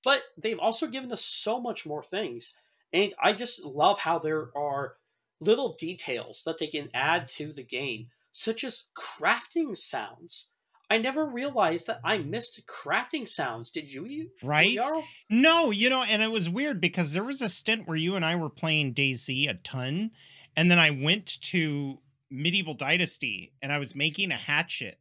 But 0.03 0.23
they've 0.38 0.59
also 0.59 0.88
given 0.88 1.11
us 1.11 1.23
so 1.23 1.59
much 1.59 1.85
more 1.85 2.03
things. 2.03 2.53
And 2.93 3.13
I 3.21 3.33
just 3.33 3.63
love 3.63 3.99
how 3.99 4.19
there 4.19 4.49
are 4.55 4.95
little 5.39 5.75
details 5.75 6.43
that 6.45 6.57
they 6.57 6.67
can 6.67 6.89
add 6.93 7.27
to 7.29 7.53
the 7.53 7.63
game, 7.63 8.07
such 8.31 8.63
as 8.63 8.85
crafting 8.97 9.75
sounds. 9.75 10.49
I 10.91 10.97
never 10.97 11.25
realized 11.25 11.85
that 11.88 12.01
I 12.03 12.17
missed 12.17 12.65
crafting 12.65 13.27
sounds. 13.27 13.69
Did 13.69 13.93
you, 13.93 14.31
Right? 14.41 14.75
Jarl? 14.75 15.03
No, 15.29 15.69
you 15.69 15.89
know, 15.89 16.01
and 16.01 16.23
it 16.23 16.31
was 16.31 16.49
weird 16.49 16.81
because 16.81 17.13
there 17.13 17.23
was 17.23 17.41
a 17.41 17.49
stint 17.49 17.88
where 17.88 17.97
you 17.97 18.15
and 18.15 18.25
I 18.25 18.35
were 18.35 18.49
playing 18.49 18.95
DayZ 18.95 19.49
a 19.49 19.53
ton, 19.55 20.11
and 20.55 20.69
then 20.69 20.79
I 20.79 20.91
went 20.91 21.41
to 21.43 21.99
Medieval 22.29 22.73
Dynasty 22.73 23.53
and 23.61 23.71
I 23.71 23.79
was 23.79 23.95
making 23.95 24.31
a 24.31 24.37
hatchet, 24.37 24.97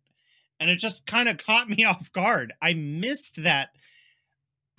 and 0.61 0.71
it 0.71 0.77
just 0.77 1.07
kind 1.07 1.29
of 1.29 1.39
caught 1.39 1.69
me 1.69 1.85
off 1.87 2.13
guard. 2.13 2.53
I 2.63 2.75
missed 2.75 3.43
that. 3.43 3.71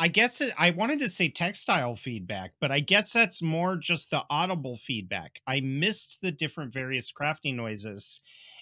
I 0.02 0.08
guess 0.08 0.40
it, 0.40 0.54
I 0.58 0.70
wanted 0.72 1.00
to 1.00 1.10
say 1.10 1.28
textile 1.28 1.98
feedback, 1.98 2.54
but 2.62 2.72
I 2.72 2.80
guess 2.80 3.12
that's 3.12 3.42
more 3.42 3.76
just 3.76 4.10
the 4.10 4.24
audible 4.30 4.78
feedback. 4.78 5.42
I 5.46 5.60
missed 5.60 6.20
the 6.22 6.32
different 6.32 6.72
various 6.72 7.12
crafting 7.12 7.56
noises. 7.56 8.22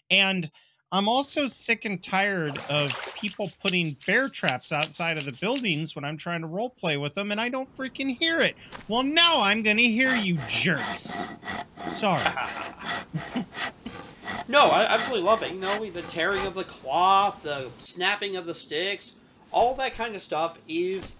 And 0.09 0.49
I'm 0.89 1.09
also 1.09 1.47
sick 1.47 1.83
and 1.83 2.01
tired 2.01 2.57
of 2.69 3.13
people 3.15 3.51
putting 3.61 3.97
bear 4.07 4.29
traps 4.29 4.71
outside 4.71 5.17
of 5.17 5.25
the 5.25 5.33
buildings 5.33 5.97
when 5.97 6.05
I'm 6.05 6.15
trying 6.15 6.41
to 6.41 6.47
role 6.47 6.69
play 6.69 6.95
with 6.95 7.13
them 7.13 7.29
and 7.29 7.41
I 7.41 7.49
don't 7.49 7.75
freaking 7.75 8.15
hear 8.15 8.39
it. 8.39 8.55
Well, 8.87 9.03
now 9.03 9.41
I'm 9.41 9.63
going 9.63 9.75
to 9.77 9.83
hear 9.83 10.15
you 10.15 10.37
jerks. 10.47 11.27
Sorry. 11.89 12.23
no, 14.47 14.67
I 14.67 14.85
absolutely 14.85 15.25
love 15.25 15.43
it. 15.43 15.51
You 15.51 15.59
know, 15.59 15.89
the 15.89 16.03
tearing 16.03 16.45
of 16.47 16.53
the 16.53 16.63
cloth, 16.63 17.43
the 17.43 17.69
snapping 17.79 18.37
of 18.37 18.45
the 18.45 18.55
sticks, 18.55 19.15
all 19.51 19.73
that 19.75 19.93
kind 19.93 20.15
of 20.15 20.21
stuff 20.21 20.57
is 20.69 21.15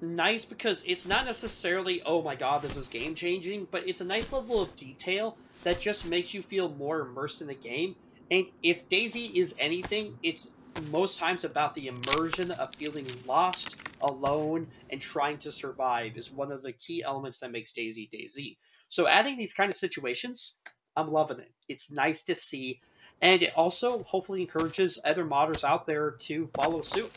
nice 0.00 0.46
because 0.46 0.82
it's 0.86 1.04
not 1.04 1.26
necessarily, 1.26 2.00
oh 2.06 2.22
my 2.22 2.34
god, 2.34 2.62
this 2.62 2.76
is 2.76 2.88
game 2.88 3.14
changing, 3.14 3.68
but 3.70 3.86
it's 3.86 4.00
a 4.00 4.04
nice 4.04 4.32
level 4.32 4.62
of 4.62 4.74
detail 4.76 5.36
that 5.64 5.78
just 5.78 6.06
makes 6.06 6.32
you 6.32 6.42
feel 6.42 6.70
more 6.70 7.00
immersed 7.00 7.42
in 7.42 7.48
the 7.48 7.54
game. 7.54 7.94
And 8.30 8.46
if 8.62 8.88
DayZ 8.88 9.34
is 9.34 9.54
anything, 9.58 10.18
it's 10.22 10.50
most 10.90 11.18
times 11.18 11.44
about 11.44 11.74
the 11.74 11.88
immersion 11.88 12.50
of 12.52 12.74
feeling 12.74 13.06
lost, 13.26 13.76
alone, 14.00 14.66
and 14.90 15.00
trying 15.00 15.38
to 15.38 15.50
survive 15.50 16.16
is 16.16 16.30
one 16.30 16.52
of 16.52 16.62
the 16.62 16.72
key 16.72 17.02
elements 17.02 17.40
that 17.40 17.50
makes 17.50 17.72
DayZ 17.72 18.10
DayZ. 18.10 18.56
So 18.88 19.06
adding 19.06 19.36
these 19.36 19.52
kind 19.52 19.70
of 19.70 19.76
situations, 19.76 20.56
I'm 20.96 21.10
loving 21.10 21.38
it. 21.38 21.52
It's 21.68 21.90
nice 21.90 22.22
to 22.24 22.34
see. 22.34 22.80
And 23.20 23.42
it 23.42 23.52
also 23.56 24.02
hopefully 24.04 24.42
encourages 24.42 24.98
other 25.04 25.24
modders 25.24 25.64
out 25.64 25.86
there 25.86 26.12
to 26.12 26.48
follow 26.54 26.82
suit 26.82 27.10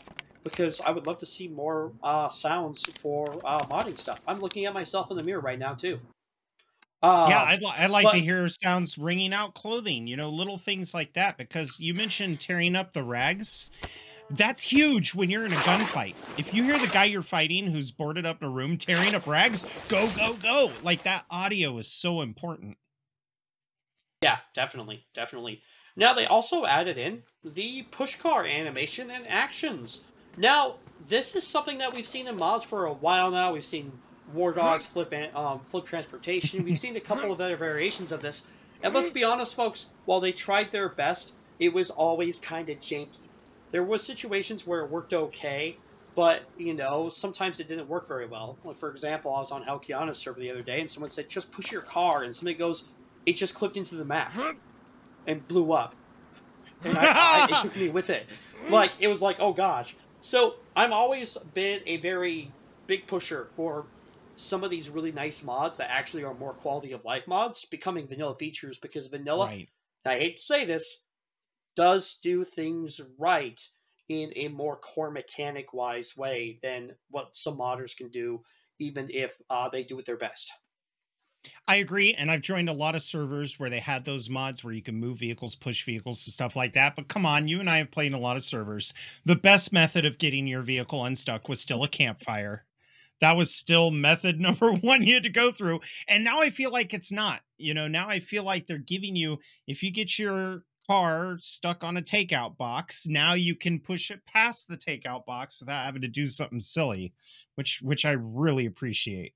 because 0.44 0.80
I 0.80 0.90
would 0.90 1.06
love 1.06 1.18
to 1.18 1.26
see 1.26 1.48
more 1.48 1.92
uh, 2.02 2.28
sounds 2.28 2.82
for 3.00 3.38
uh, 3.44 3.60
modding 3.66 3.98
stuff. 3.98 4.20
I'm 4.26 4.40
looking 4.40 4.64
at 4.64 4.74
myself 4.74 5.10
in 5.10 5.16
the 5.16 5.22
mirror 5.22 5.40
right 5.40 5.58
now 5.58 5.74
too. 5.74 6.00
Yeah, 7.02 7.10
Um, 7.42 7.48
I'd, 7.48 7.62
li- 7.62 7.74
I'd 7.76 7.90
like 7.90 8.10
to 8.10 8.18
hear 8.18 8.48
sounds 8.48 8.96
wringing 8.96 9.32
out 9.32 9.54
clothing, 9.54 10.06
you 10.06 10.16
know, 10.16 10.30
little 10.30 10.56
things 10.58 10.94
like 10.94 11.12
that, 11.14 11.36
because 11.36 11.80
you 11.80 11.94
mentioned 11.94 12.38
tearing 12.40 12.76
up 12.76 12.92
the 12.92 13.02
rags. 13.02 13.70
That's 14.30 14.62
huge 14.62 15.14
when 15.14 15.28
you're 15.28 15.44
in 15.44 15.52
a 15.52 15.56
gunfight. 15.56 16.14
If 16.38 16.54
you 16.54 16.62
hear 16.62 16.78
the 16.78 16.86
guy 16.86 17.04
you're 17.04 17.22
fighting 17.22 17.66
who's 17.66 17.90
boarded 17.90 18.24
up 18.24 18.40
in 18.40 18.48
a 18.48 18.50
room 18.50 18.78
tearing 18.78 19.14
up 19.14 19.26
rags, 19.26 19.66
go, 19.88 20.08
go, 20.16 20.34
go. 20.34 20.70
Like 20.82 21.02
that 21.02 21.24
audio 21.28 21.76
is 21.78 21.88
so 21.88 22.22
important. 22.22 22.76
yeah, 24.22 24.38
definitely, 24.54 25.04
definitely. 25.12 25.60
Now 25.96 26.14
they 26.14 26.26
also 26.26 26.64
added 26.64 26.96
in 26.96 27.22
the 27.44 27.82
push 27.90 28.16
car 28.16 28.46
animation 28.46 29.10
and 29.10 29.26
actions. 29.28 30.00
Now 30.38 30.76
this 31.08 31.34
is 31.36 31.44
something 31.46 31.76
that 31.78 31.92
we've 31.92 32.06
seen 32.06 32.28
in 32.28 32.36
mods 32.36 32.64
for 32.64 32.86
a 32.86 32.92
while 32.94 33.30
now. 33.30 33.52
We've 33.52 33.64
seen 33.64 33.92
War 34.32 34.52
Dogs 34.52 34.86
flip 34.86 35.12
an- 35.12 35.30
um, 35.34 35.60
flip 35.66 35.84
transportation. 35.84 36.64
We've 36.64 36.78
seen 36.78 36.96
a 36.96 37.00
couple 37.00 37.32
of 37.32 37.40
other 37.40 37.56
variations 37.56 38.12
of 38.12 38.20
this. 38.22 38.46
And 38.82 38.92
let's 38.94 39.10
be 39.10 39.22
honest, 39.24 39.54
folks. 39.54 39.90
While 40.06 40.20
they 40.20 40.32
tried 40.32 40.72
their 40.72 40.88
best, 40.88 41.34
it 41.60 41.72
was 41.72 41.90
always 41.90 42.38
kind 42.38 42.68
of 42.68 42.80
janky. 42.80 43.28
There 43.70 43.84
was 43.84 44.02
situations 44.04 44.66
where 44.66 44.80
it 44.80 44.90
worked 44.90 45.14
okay, 45.14 45.76
but 46.14 46.42
you 46.58 46.74
know 46.74 47.08
sometimes 47.08 47.60
it 47.60 47.68
didn't 47.68 47.88
work 47.88 48.06
very 48.08 48.26
well. 48.26 48.56
Like 48.64 48.76
for 48.76 48.90
example, 48.90 49.34
I 49.34 49.40
was 49.40 49.50
on 49.50 49.62
Halkiana's 49.62 50.18
server 50.18 50.40
the 50.40 50.50
other 50.50 50.62
day, 50.62 50.80
and 50.80 50.90
someone 50.90 51.10
said, 51.10 51.28
"Just 51.28 51.50
push 51.52 51.70
your 51.72 51.82
car," 51.82 52.22
and 52.22 52.34
somebody 52.34 52.56
goes, 52.56 52.88
"It 53.24 53.34
just 53.34 53.54
clipped 53.54 53.76
into 53.76 53.94
the 53.94 54.04
map 54.04 54.32
and 55.26 55.46
blew 55.48 55.72
up," 55.72 55.94
and 56.84 56.98
I, 56.98 57.04
I, 57.06 57.44
it 57.44 57.62
took 57.62 57.76
me 57.76 57.88
with 57.88 58.10
it. 58.10 58.26
Like 58.70 58.92
it 59.00 59.08
was 59.08 59.20
like, 59.20 59.38
oh 59.40 59.52
gosh. 59.52 59.96
So 60.20 60.54
I'm 60.76 60.92
always 60.92 61.36
been 61.52 61.80
a 61.84 61.96
very 61.96 62.52
big 62.86 63.08
pusher 63.08 63.48
for 63.56 63.86
some 64.34 64.64
of 64.64 64.70
these 64.70 64.88
really 64.88 65.12
nice 65.12 65.42
mods 65.42 65.76
that 65.76 65.90
actually 65.90 66.24
are 66.24 66.34
more 66.34 66.54
quality 66.54 66.92
of 66.92 67.04
life 67.04 67.26
mods 67.26 67.66
becoming 67.66 68.06
vanilla 68.06 68.34
features 68.36 68.78
because 68.78 69.06
vanilla 69.06 69.46
right. 69.46 69.68
I 70.04 70.18
hate 70.18 70.36
to 70.36 70.42
say 70.42 70.64
this, 70.64 71.04
does 71.76 72.18
do 72.22 72.44
things 72.44 73.00
right 73.18 73.60
in 74.08 74.32
a 74.36 74.48
more 74.48 74.76
core 74.76 75.10
mechanic 75.10 75.72
wise 75.72 76.16
way 76.16 76.58
than 76.62 76.90
what 77.10 77.36
some 77.36 77.56
modders 77.56 77.96
can 77.96 78.08
do, 78.08 78.42
even 78.78 79.08
if 79.10 79.40
uh, 79.48 79.68
they 79.68 79.84
do 79.84 79.98
it 79.98 80.06
their 80.06 80.16
best. 80.16 80.52
I 81.66 81.76
agree. 81.76 82.14
And 82.14 82.30
I've 82.30 82.40
joined 82.40 82.68
a 82.68 82.74
lot 82.74 82.94
of 82.94 83.02
servers 83.02 83.58
where 83.58 83.70
they 83.70 83.80
had 83.80 84.04
those 84.04 84.28
mods 84.28 84.62
where 84.62 84.74
you 84.74 84.82
can 84.82 84.96
move 84.96 85.18
vehicles, 85.18 85.56
push 85.56 85.84
vehicles, 85.84 86.24
and 86.26 86.32
stuff 86.32 86.54
like 86.54 86.74
that. 86.74 86.94
But 86.94 87.08
come 87.08 87.26
on, 87.26 87.48
you 87.48 87.58
and 87.58 87.70
I 87.70 87.78
have 87.78 87.90
played 87.90 88.08
in 88.08 88.14
a 88.14 88.18
lot 88.18 88.36
of 88.36 88.44
servers. 88.44 88.94
The 89.24 89.34
best 89.34 89.72
method 89.72 90.04
of 90.04 90.18
getting 90.18 90.46
your 90.46 90.62
vehicle 90.62 91.04
unstuck 91.04 91.48
was 91.48 91.60
still 91.60 91.82
a 91.82 91.88
campfire. 91.88 92.64
That 93.22 93.36
was 93.36 93.54
still 93.54 93.92
method 93.92 94.40
number 94.40 94.72
one 94.72 95.04
you 95.04 95.14
had 95.14 95.22
to 95.22 95.30
go 95.30 95.52
through. 95.52 95.80
And 96.08 96.24
now 96.24 96.40
I 96.40 96.50
feel 96.50 96.70
like 96.70 96.92
it's 96.92 97.12
not. 97.12 97.40
You 97.56 97.72
know, 97.72 97.88
now 97.88 98.08
I 98.08 98.18
feel 98.18 98.42
like 98.42 98.66
they're 98.66 98.78
giving 98.78 99.16
you, 99.16 99.38
if 99.68 99.82
you 99.82 99.92
get 99.92 100.18
your 100.18 100.64
car 100.88 101.36
stuck 101.38 101.84
on 101.84 101.96
a 101.96 102.02
takeout 102.02 102.56
box, 102.56 103.06
now 103.06 103.34
you 103.34 103.54
can 103.54 103.78
push 103.78 104.10
it 104.10 104.26
past 104.26 104.66
the 104.66 104.76
takeout 104.76 105.24
box 105.24 105.60
without 105.60 105.84
having 105.84 106.02
to 106.02 106.08
do 106.08 106.26
something 106.26 106.58
silly, 106.58 107.14
which 107.54 107.80
which 107.80 108.04
I 108.04 108.12
really 108.12 108.66
appreciate. 108.66 109.34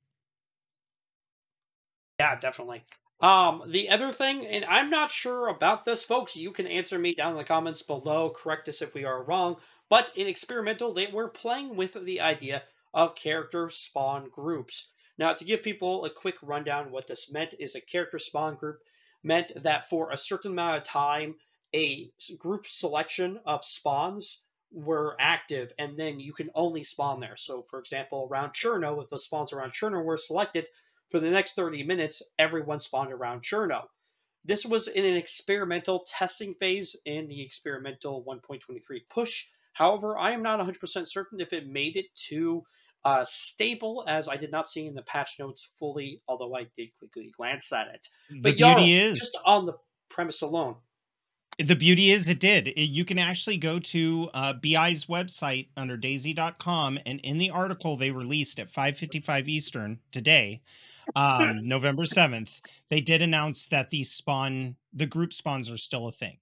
Yeah, 2.18 2.34
definitely. 2.40 2.84
Um, 3.20 3.62
the 3.68 3.88
other 3.88 4.10
thing, 4.10 4.46
and 4.46 4.64
I'm 4.64 4.90
not 4.90 5.12
sure 5.12 5.46
about 5.46 5.84
this, 5.84 6.02
folks. 6.02 6.36
You 6.36 6.50
can 6.50 6.66
answer 6.66 6.98
me 6.98 7.14
down 7.14 7.32
in 7.32 7.38
the 7.38 7.44
comments 7.44 7.82
below. 7.82 8.30
Correct 8.30 8.68
us 8.68 8.82
if 8.82 8.94
we 8.94 9.04
are 9.04 9.22
wrong. 9.22 9.56
But 9.88 10.10
in 10.16 10.26
experimental, 10.26 10.92
they 10.92 11.06
were 11.06 11.28
playing 11.28 11.76
with 11.76 11.94
the 12.04 12.20
idea 12.20 12.64
of 12.96 13.14
character 13.14 13.70
spawn 13.70 14.28
groups. 14.30 14.90
Now, 15.18 15.34
to 15.34 15.44
give 15.44 15.62
people 15.62 16.04
a 16.04 16.10
quick 16.10 16.36
rundown, 16.42 16.90
what 16.90 17.06
this 17.06 17.30
meant 17.30 17.54
is 17.60 17.76
a 17.76 17.80
character 17.80 18.18
spawn 18.18 18.56
group 18.56 18.78
meant 19.22 19.52
that 19.62 19.88
for 19.88 20.10
a 20.10 20.16
certain 20.16 20.52
amount 20.52 20.78
of 20.78 20.82
time, 20.84 21.36
a 21.74 22.10
group 22.38 22.66
selection 22.66 23.38
of 23.44 23.64
spawns 23.64 24.44
were 24.72 25.14
active, 25.20 25.72
and 25.78 25.98
then 25.98 26.18
you 26.18 26.32
can 26.32 26.50
only 26.54 26.82
spawn 26.82 27.20
there. 27.20 27.36
So, 27.36 27.62
for 27.62 27.78
example, 27.78 28.28
around 28.30 28.52
Cherno, 28.54 29.02
if 29.02 29.10
the 29.10 29.18
spawns 29.18 29.52
around 29.52 29.72
Cherno 29.72 30.02
were 30.02 30.16
selected, 30.16 30.66
for 31.10 31.20
the 31.20 31.30
next 31.30 31.54
30 31.54 31.84
minutes, 31.84 32.22
everyone 32.38 32.80
spawned 32.80 33.12
around 33.12 33.42
Cherno. 33.42 33.84
This 34.44 34.64
was 34.64 34.88
in 34.88 35.04
an 35.04 35.16
experimental 35.16 36.04
testing 36.08 36.54
phase 36.54 36.96
in 37.04 37.28
the 37.28 37.42
experimental 37.42 38.24
1.23 38.24 38.80
push. 39.08 39.44
However, 39.72 40.16
I 40.18 40.32
am 40.32 40.42
not 40.42 40.60
100% 40.60 41.08
certain 41.08 41.40
if 41.40 41.52
it 41.52 41.68
made 41.68 41.96
it 41.96 42.06
to 42.28 42.64
uh, 43.06 43.24
stable, 43.24 44.04
as 44.08 44.28
I 44.28 44.36
did 44.36 44.50
not 44.50 44.66
see 44.66 44.84
in 44.84 44.94
the 44.94 45.02
patch 45.02 45.36
notes 45.38 45.70
fully, 45.78 46.20
although 46.26 46.56
I 46.56 46.66
did 46.76 46.88
quickly 46.98 47.30
glance 47.36 47.72
at 47.72 47.86
it. 47.86 48.08
The 48.28 48.40
But 48.40 48.56
beauty 48.56 48.58
Jarl, 48.58 48.80
is 48.84 49.20
just 49.20 49.38
on 49.44 49.64
the 49.64 49.74
premise 50.08 50.42
alone, 50.42 50.74
The 51.60 51.76
beauty 51.76 52.10
is 52.10 52.26
it 52.26 52.40
did. 52.40 52.66
It- 52.68 52.80
you 52.80 53.04
can 53.04 53.20
actually 53.20 53.58
go 53.58 53.78
to 53.78 54.28
uh, 54.34 54.54
BI's 54.54 55.04
website 55.04 55.68
under 55.76 55.96
dayz.com 55.96 56.98
and 57.06 57.20
in 57.20 57.38
the 57.38 57.50
article 57.50 57.96
they 57.96 58.10
released 58.10 58.58
at 58.58 58.72
5:55 58.72 59.48
Eastern 59.48 60.00
today, 60.10 60.62
um, 61.14 61.60
November 61.68 62.02
7th, 62.02 62.60
they 62.90 63.00
did 63.00 63.22
announce 63.22 63.66
that 63.66 63.90
the 63.90 64.02
spawn 64.02 64.74
the 64.92 65.06
group 65.06 65.32
spawns 65.32 65.70
are 65.70 65.78
still 65.78 66.08
a 66.08 66.12
thing. 66.12 66.38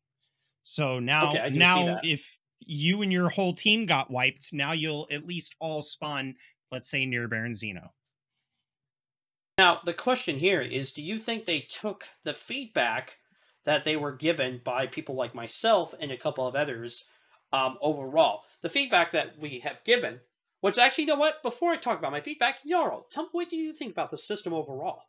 So 0.63 0.99
now 0.99 1.33
see 1.33 1.51
now 1.51 1.99
if 2.03 2.25
you 2.67 3.03
and 3.03 3.13
your 3.13 3.29
whole 3.29 3.55
team 3.55 3.87
got 3.87 4.11
wiped, 4.11 4.53
now 4.53 4.73
you'll 4.73 5.07
at 5.11 5.27
least 5.27 5.55
all 5.61 5.83
spawn 5.83 6.35
let's 6.71 6.89
say 6.89 7.07
near 7.07 7.29
Berezino. 7.29 7.91
Now, 9.59 9.81
the 9.85 9.95
question 9.95 10.37
here 10.37 10.61
is 10.61 10.93
do 10.93 11.03
you 11.03 11.19
think 11.19 11.45
they 11.45 11.61
took 11.61 12.05
the 12.25 12.35
feedback 12.35 13.19
that 13.65 13.85
they 13.85 13.97
were 13.97 14.13
given 14.13 14.61
by 14.65 14.87
people 14.87 15.15
like 15.15 15.35
myself 15.35 15.95
and 16.01 16.11
a 16.11 16.17
couple 16.17 16.47
of 16.47 16.57
others 16.57 17.05
um, 17.53 17.79
overall? 17.81 18.43
The 18.63 18.69
feedback 18.69 19.13
that 19.13 19.39
we 19.39 19.61
have 19.61 19.85
given 19.85 20.21
Which 20.65 20.79
actually, 20.79 21.05
you 21.05 21.09
know 21.09 21.17
what? 21.17 21.43
Before 21.43 21.73
I 21.73 21.77
talk 21.77 21.99
about 21.99 22.11
my 22.11 22.23
feedback, 22.23 22.65
Jarl, 22.67 23.07
tell 23.11 23.25
me 23.25 23.29
what 23.33 23.51
do 23.51 23.57
you 23.57 23.75
think 23.75 23.93
about 23.93 24.11
the 24.11 24.17
system 24.17 24.55
overall? 24.55 25.03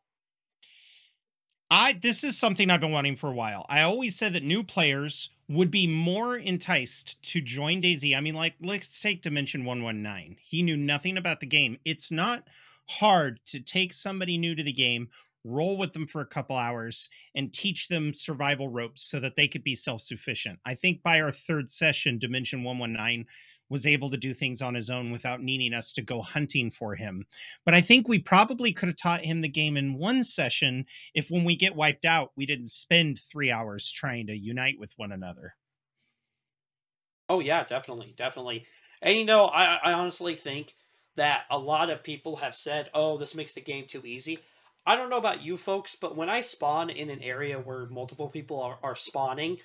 I 1.70 1.94
this 1.94 2.24
is 2.24 2.38
something 2.38 2.70
I've 2.70 2.82
been 2.82 2.92
wanting 2.92 3.16
for 3.16 3.30
a 3.30 3.36
while. 3.36 3.66
I 3.70 3.82
always 3.82 4.16
said 4.16 4.34
that 4.34 4.44
new 4.44 4.64
players 4.64 5.30
would 5.48 5.72
be 5.72 5.88
more 5.88 6.38
enticed 6.38 7.22
to 7.32 7.42
join 7.42 7.82
DayZ. 7.82 8.16
I 8.16 8.22
mean, 8.22 8.36
like 8.36 8.56
let's 8.62 9.02
take 9.02 9.22
Dimension 9.22 9.66
119. 9.66 10.38
He 10.42 10.64
knew 10.64 10.78
nothing 10.78 11.18
about 11.18 11.40
the 11.40 11.46
game. 11.46 11.78
It's 11.86 12.12
not 12.12 12.48
hard 12.88 13.40
to 13.48 13.60
take 13.60 13.94
somebody 13.94 14.38
new 14.38 14.56
to 14.56 14.64
the 14.64 14.72
game, 14.72 15.10
roll 15.44 15.78
with 15.78 15.94
them 15.94 16.08
for 16.08 16.22
a 16.22 16.26
couple 16.26 16.56
hours, 16.56 17.10
and 17.34 17.54
teach 17.54 17.88
them 17.88 18.14
survival 18.14 18.68
ropes 18.68 19.04
so 19.04 19.20
that 19.20 19.36
they 19.36 19.48
could 19.48 19.64
be 19.64 19.76
self-sufficient. 19.76 20.60
I 20.66 20.76
think 20.76 21.02
by 21.02 21.22
our 21.22 21.32
third 21.32 21.72
session, 21.72 22.20
Dimension 22.20 22.64
119 22.64 23.26
was 23.70 23.86
able 23.86 24.10
to 24.10 24.18
do 24.18 24.34
things 24.34 24.62
on 24.62 24.74
his 24.76 24.90
own 24.90 25.12
without 25.12 25.42
needing 25.42 25.74
us 25.74 25.94
to 25.94 26.02
go 26.02 26.22
hunting 26.22 26.72
for 26.72 26.96
him. 26.96 27.26
But 27.64 27.74
I 27.74 27.82
think 27.82 28.08
we 28.08 28.20
probably 28.20 28.74
could 28.74 28.90
have 28.90 28.98
taught 28.98 29.26
him 29.26 29.42
the 29.42 29.48
game 29.50 29.78
in 29.78 29.96
one 29.96 30.24
session 30.24 30.86
if 31.14 31.30
when 31.30 31.44
we 31.44 31.56
get 31.56 31.76
wiped 31.76 32.06
out, 32.06 32.32
we 32.36 32.46
didn't 32.46 32.68
spend 32.68 33.20
three 33.20 33.52
hours 33.52 33.92
trying 33.92 34.28
to 34.28 34.38
unite 34.38 34.80
with 34.80 34.94
one 34.98 35.12
another. 35.12 35.56
Oh 37.30 37.40
yeah, 37.40 37.64
definitely, 37.64 38.14
definitely. 38.14 38.66
And 39.02 39.16
you 39.18 39.26
know, 39.26 39.46
I, 39.46 39.76
I 39.76 39.94
honestly 39.94 40.36
think 40.36 40.76
that 41.16 41.46
a 41.52 41.58
lot 41.60 41.90
of 41.92 42.04
people 42.04 42.38
have 42.38 42.56
said, 42.56 42.90
"Oh, 42.96 43.18
this 43.18 43.36
makes 43.36 43.54
the 43.54 43.62
game 43.62 43.88
too 43.88 44.04
easy." 44.06 44.40
I 44.88 44.96
don't 44.96 45.10
know 45.12 45.18
about 45.18 45.42
you 45.42 45.58
folks, 45.58 45.96
but 45.96 46.16
when 46.16 46.30
I 46.30 46.42
spawn 46.42 46.90
in 46.90 47.10
an 47.12 47.22
area 47.22 47.60
where 47.60 47.86
multiple 47.88 48.30
people 48.30 48.60
are, 48.62 48.80
are 48.84 48.96
spawning, 48.96 49.62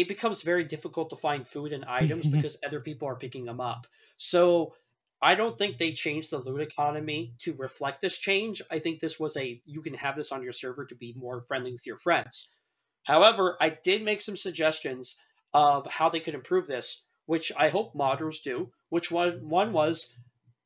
it 0.00 0.08
becomes 0.08 0.40
very 0.42 0.64
difficult 0.64 1.10
to 1.10 1.16
find 1.16 1.46
food 1.46 1.72
and 1.72 1.84
items 1.84 2.26
because 2.34 2.56
other 2.66 2.80
people 2.80 3.06
are 3.06 3.16
picking 3.16 3.44
them 3.44 3.60
up. 3.60 3.86
So 4.16 4.74
I 5.22 5.34
don't 5.34 5.58
think 5.58 5.76
they 5.76 5.92
changed 5.92 6.30
the 6.30 6.38
loot 6.38 6.62
economy 6.62 7.34
to 7.40 7.52
reflect 7.52 8.00
this 8.00 8.16
change. 8.16 8.62
I 8.70 8.78
think 8.78 9.00
this 9.00 9.20
was 9.20 9.36
a 9.36 9.60
you 9.66 9.82
can 9.82 9.94
have 9.94 10.16
this 10.16 10.32
on 10.32 10.42
your 10.42 10.52
server 10.52 10.86
to 10.86 10.94
be 10.94 11.14
more 11.16 11.42
friendly 11.42 11.72
with 11.72 11.86
your 11.86 11.98
friends. 11.98 12.52
However, 13.04 13.56
I 13.60 13.70
did 13.70 14.02
make 14.02 14.22
some 14.22 14.36
suggestions 14.36 15.16
of 15.52 15.86
how 15.86 16.08
they 16.08 16.20
could 16.20 16.34
improve 16.34 16.66
this, 16.66 17.02
which 17.26 17.52
I 17.56 17.68
hope 17.68 17.94
modders 17.94 18.42
do. 18.42 18.70
Which 18.88 19.10
one 19.10 19.48
one 19.48 19.72
was 19.72 20.16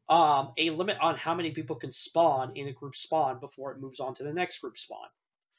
um, 0.09 0.53
a 0.59 0.71
limit 0.71 0.99
on 1.01 1.17
how 1.17 1.35
many 1.35 1.51
people 1.51 1.77
can 1.77 1.91
spawn 1.91 2.53
in 2.55 2.69
a 2.69 2.73
group 2.73 2.95
spawn 2.95 3.41
before 3.41 3.73
it 3.73 3.81
moves 3.81 3.99
on 3.99 4.15
to 4.15 4.23
the 4.23 4.33
next 4.33 4.61
group 4.61 4.79
spawn. 4.79 5.09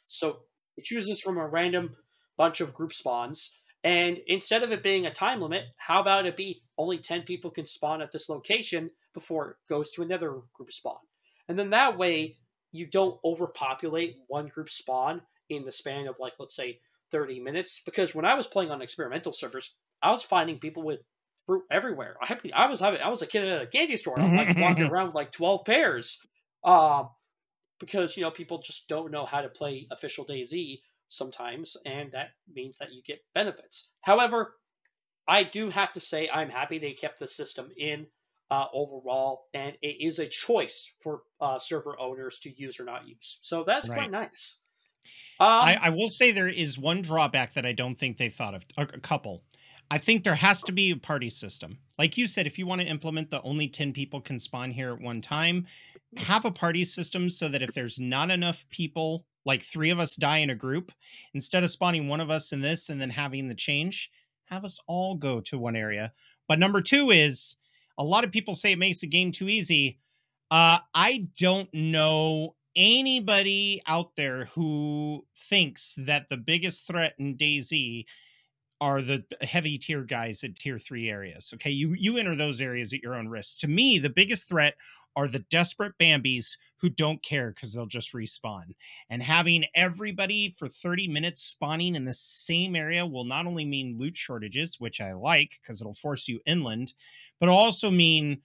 So 0.07 0.39
it 0.77 0.85
chooses 0.85 1.19
from 1.19 1.37
a 1.37 1.47
random 1.47 1.95
bunch 2.37 2.61
of 2.61 2.73
group 2.73 2.93
spawns. 2.93 3.57
And 3.85 4.19
instead 4.25 4.63
of 4.63 4.71
it 4.71 4.81
being 4.81 5.05
a 5.05 5.13
time 5.13 5.39
limit, 5.39 5.65
how 5.77 6.01
about 6.01 6.25
it 6.25 6.35
be 6.35 6.63
only 6.75 6.97
10 6.97 7.21
people 7.21 7.51
can 7.51 7.67
spawn 7.67 8.01
at 8.01 8.11
this 8.11 8.29
location 8.29 8.89
before 9.13 9.51
it 9.51 9.57
goes 9.69 9.91
to 9.91 10.01
another 10.01 10.41
group 10.53 10.71
spawn? 10.71 10.97
And 11.47 11.57
then 11.57 11.69
that 11.69 11.95
way, 11.95 12.37
you 12.71 12.87
don't 12.87 13.19
overpopulate 13.23 14.15
one 14.27 14.47
group 14.47 14.71
spawn 14.71 15.21
in 15.49 15.65
the 15.65 15.71
span 15.71 16.07
of, 16.07 16.17
like, 16.17 16.33
let's 16.39 16.55
say 16.55 16.79
30 17.11 17.39
minutes. 17.41 17.83
Because 17.85 18.15
when 18.15 18.25
I 18.25 18.33
was 18.33 18.47
playing 18.47 18.71
on 18.71 18.81
experimental 18.81 19.33
servers, 19.33 19.75
I 20.01 20.09
was 20.09 20.23
finding 20.23 20.57
people 20.57 20.81
with 20.81 21.03
fruit 21.45 21.63
everywhere. 21.69 22.17
I, 22.19 22.39
I 22.55 22.67
was 22.67 22.79
having, 22.79 23.01
I 23.01 23.09
was 23.09 23.21
a 23.21 23.27
kid 23.27 23.47
at 23.47 23.61
a 23.61 23.67
candy 23.67 23.97
store. 23.97 24.19
I'm 24.19 24.35
like 24.35 24.57
walking 24.57 24.85
around 24.91 25.07
with 25.09 25.15
like 25.15 25.31
12 25.31 25.63
pairs. 25.63 26.19
Um, 26.63 27.09
because, 27.79 28.17
you 28.17 28.23
know, 28.23 28.31
people 28.31 28.63
just 28.63 28.87
don't 28.87 29.11
know 29.11 29.27
how 29.27 29.41
to 29.41 29.49
play 29.49 29.87
official 29.91 30.25
DayZ 30.25 30.79
sometimes, 31.09 31.77
and 31.85 32.11
that 32.11 32.29
means 32.53 32.77
that 32.77 32.93
you 32.93 33.01
get 33.03 33.19
benefits. 33.33 33.89
However, 34.01 34.55
I 35.27 35.43
do 35.43 35.69
have 35.69 35.91
to 35.93 35.99
say 35.99 36.29
I'm 36.29 36.49
happy 36.49 36.77
they 36.77 36.93
kept 36.93 37.19
the 37.19 37.27
system 37.27 37.69
in 37.77 38.07
uh, 38.51 38.65
overall, 38.73 39.45
and 39.53 39.77
it 39.81 39.97
is 39.99 40.19
a 40.19 40.27
choice 40.27 40.91
for 40.99 41.21
uh, 41.41 41.57
server 41.57 41.99
owners 41.99 42.39
to 42.39 42.51
use 42.61 42.79
or 42.79 42.85
not 42.85 43.07
use. 43.07 43.39
So 43.41 43.63
that's 43.63 43.89
right. 43.89 43.97
quite 43.97 44.11
nice. 44.11 44.57
Um, 45.39 45.47
I, 45.47 45.79
I, 45.81 45.89
will 45.89 46.09
say 46.09 46.31
there 46.31 46.47
is 46.47 46.77
one 46.77 47.01
drawback 47.01 47.53
that 47.55 47.65
I 47.65 47.73
don't 47.73 47.95
think 47.95 48.17
they 48.17 48.29
thought 48.29 48.55
of. 48.55 48.65
A, 48.77 48.83
a 48.83 48.99
couple. 48.99 49.43
I 49.91 49.97
think 49.97 50.23
there 50.23 50.35
has 50.35 50.63
to 50.63 50.71
be 50.71 50.91
a 50.91 50.95
party 50.95 51.29
system. 51.29 51.77
Like 51.99 52.17
you 52.17 52.25
said, 52.25 52.47
if 52.47 52.57
you 52.57 52.65
want 52.65 52.81
to 52.81 52.87
implement 52.87 53.29
the 53.29 53.41
only 53.43 53.67
10 53.67 53.93
people 53.93 54.19
can 54.19 54.39
spawn 54.39 54.71
here 54.71 54.93
at 54.93 55.01
one 55.01 55.21
time, 55.21 55.67
have 56.17 56.45
a 56.45 56.51
party 56.51 56.85
system 56.85 57.29
so 57.29 57.47
that 57.49 57.61
if 57.61 57.73
there's 57.73 57.99
not 57.99 58.31
enough 58.31 58.65
people 58.69 59.25
like 59.45 59.63
three 59.63 59.91
of 59.91 59.99
us 59.99 60.15
die 60.15 60.39
in 60.39 60.49
a 60.49 60.55
group, 60.55 60.91
instead 61.33 61.63
of 61.63 61.71
spawning 61.71 62.07
one 62.07 62.19
of 62.19 62.29
us 62.31 62.51
in 62.51 62.61
this 62.61 62.89
and 62.89 62.99
then 62.99 63.11
having 63.11 63.47
the 63.47 63.55
change, 63.55 64.09
have 64.45 64.65
us 64.65 64.79
all 64.87 65.15
go 65.15 65.39
to 65.41 65.57
one 65.57 65.75
area. 65.75 66.11
But 66.47 66.59
number 66.59 66.81
two 66.81 67.11
is 67.11 67.55
a 67.97 68.03
lot 68.03 68.23
of 68.23 68.31
people 68.31 68.53
say 68.53 68.71
it 68.71 68.79
makes 68.79 68.99
the 68.99 69.07
game 69.07 69.31
too 69.31 69.47
easy. 69.47 69.99
Uh, 70.51 70.79
I 70.93 71.27
don't 71.39 71.73
know 71.73 72.55
anybody 72.75 73.81
out 73.87 74.15
there 74.15 74.45
who 74.45 75.25
thinks 75.49 75.95
that 75.99 76.29
the 76.29 76.37
biggest 76.37 76.85
threat 76.85 77.13
in 77.17 77.37
DayZ 77.37 78.05
are 78.81 79.01
the 79.01 79.23
heavy 79.41 79.77
tier 79.77 80.03
guys 80.03 80.43
at 80.43 80.55
tier 80.55 80.77
three 80.77 81.09
areas. 81.09 81.51
Okay, 81.53 81.71
you 81.71 81.93
you 81.97 82.17
enter 82.17 82.35
those 82.35 82.59
areas 82.59 82.93
at 82.93 83.01
your 83.01 83.15
own 83.15 83.27
risk. 83.27 83.59
To 83.61 83.67
me, 83.67 83.97
the 83.97 84.09
biggest 84.09 84.49
threat 84.49 84.75
are 85.15 85.27
the 85.27 85.39
desperate 85.39 85.93
Bambis 85.99 86.57
who 86.77 86.89
don't 86.89 87.23
care 87.23 87.51
because 87.51 87.73
they'll 87.73 87.85
just 87.85 88.13
respawn. 88.13 88.75
And 89.09 89.23
having 89.23 89.65
everybody 89.73 90.55
for 90.57 90.67
30 90.67 91.07
minutes 91.07 91.41
spawning 91.41 91.95
in 91.95 92.05
the 92.05 92.13
same 92.13 92.75
area 92.75 93.05
will 93.05 93.23
not 93.23 93.47
only 93.47 93.65
mean 93.65 93.97
loot 93.97 94.15
shortages, 94.15 94.79
which 94.79 95.01
I 95.01 95.13
like 95.13 95.59
because 95.61 95.81
it'll 95.81 95.93
force 95.93 96.27
you 96.27 96.39
inland, 96.45 96.93
but 97.39 97.49
also 97.49 97.89
mean 97.89 98.41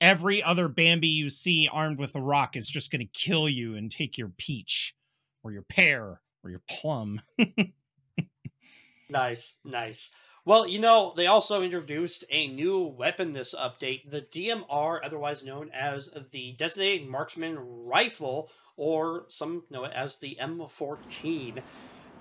every 0.00 0.42
other 0.42 0.68
Bambi 0.68 1.08
you 1.08 1.30
see 1.30 1.68
armed 1.72 1.98
with 1.98 2.14
a 2.14 2.20
rock 2.20 2.56
is 2.56 2.68
just 2.68 2.90
going 2.90 3.06
to 3.06 3.18
kill 3.18 3.48
you 3.48 3.76
and 3.76 3.90
take 3.90 4.18
your 4.18 4.32
peach 4.36 4.94
or 5.42 5.52
your 5.52 5.62
pear 5.62 6.20
or 6.44 6.50
your 6.50 6.62
plum. 6.68 7.20
nice, 9.08 9.56
nice. 9.64 10.10
Well, 10.44 10.66
you 10.66 10.80
know, 10.80 11.12
they 11.16 11.26
also 11.26 11.62
introduced 11.62 12.24
a 12.28 12.48
new 12.48 12.80
weapon 12.80 13.30
this 13.30 13.54
update, 13.54 14.10
the 14.10 14.22
DMR, 14.22 14.98
otherwise 15.04 15.44
known 15.44 15.70
as 15.72 16.10
the 16.32 16.52
Designated 16.54 17.08
Marksman 17.08 17.56
Rifle, 17.86 18.50
or 18.76 19.24
some 19.28 19.62
know 19.70 19.84
it 19.84 19.92
as 19.94 20.16
the 20.16 20.36
M14. 20.40 21.62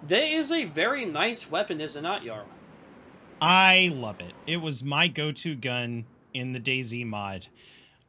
That 0.07 0.31
is 0.31 0.51
a 0.51 0.65
very 0.65 1.03
nice 1.03 1.49
weapon, 1.49 1.81
is 1.81 1.95
it 1.95 2.01
not, 2.01 2.23
Jarl? 2.23 2.45
I 3.41 3.91
love 3.91 4.19
it. 4.19 4.34
It 4.45 4.57
was 4.57 4.84
my 4.84 5.07
go-to 5.07 5.55
gun 5.55 6.05
in 6.34 6.53
the 6.53 6.60
DayZ 6.60 7.05
mod. 7.05 7.47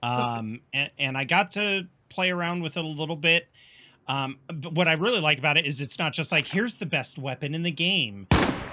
Um, 0.05 0.62
and, 0.72 0.90
and 0.98 1.16
I 1.16 1.22
got 1.22 1.53
to 1.53 1.87
play 2.09 2.31
around 2.33 2.64
with 2.64 2.77
it 2.77 2.85
a 2.85 2.88
little 2.88 3.14
bit. 3.14 3.46
Um, 4.09 4.38
but 4.49 4.73
what 4.73 4.88
I 4.88 4.95
really 4.95 5.21
like 5.21 5.38
about 5.38 5.57
it 5.57 5.67
is 5.67 5.81
it's 5.81 5.99
not 5.99 6.12
just 6.12 6.33
like 6.33 6.47
here's 6.47 6.75
the 6.75 6.87
best 6.87 7.19
weapon 7.19 7.55
in 7.55 7.62
the 7.62 7.71
game. 7.71 8.27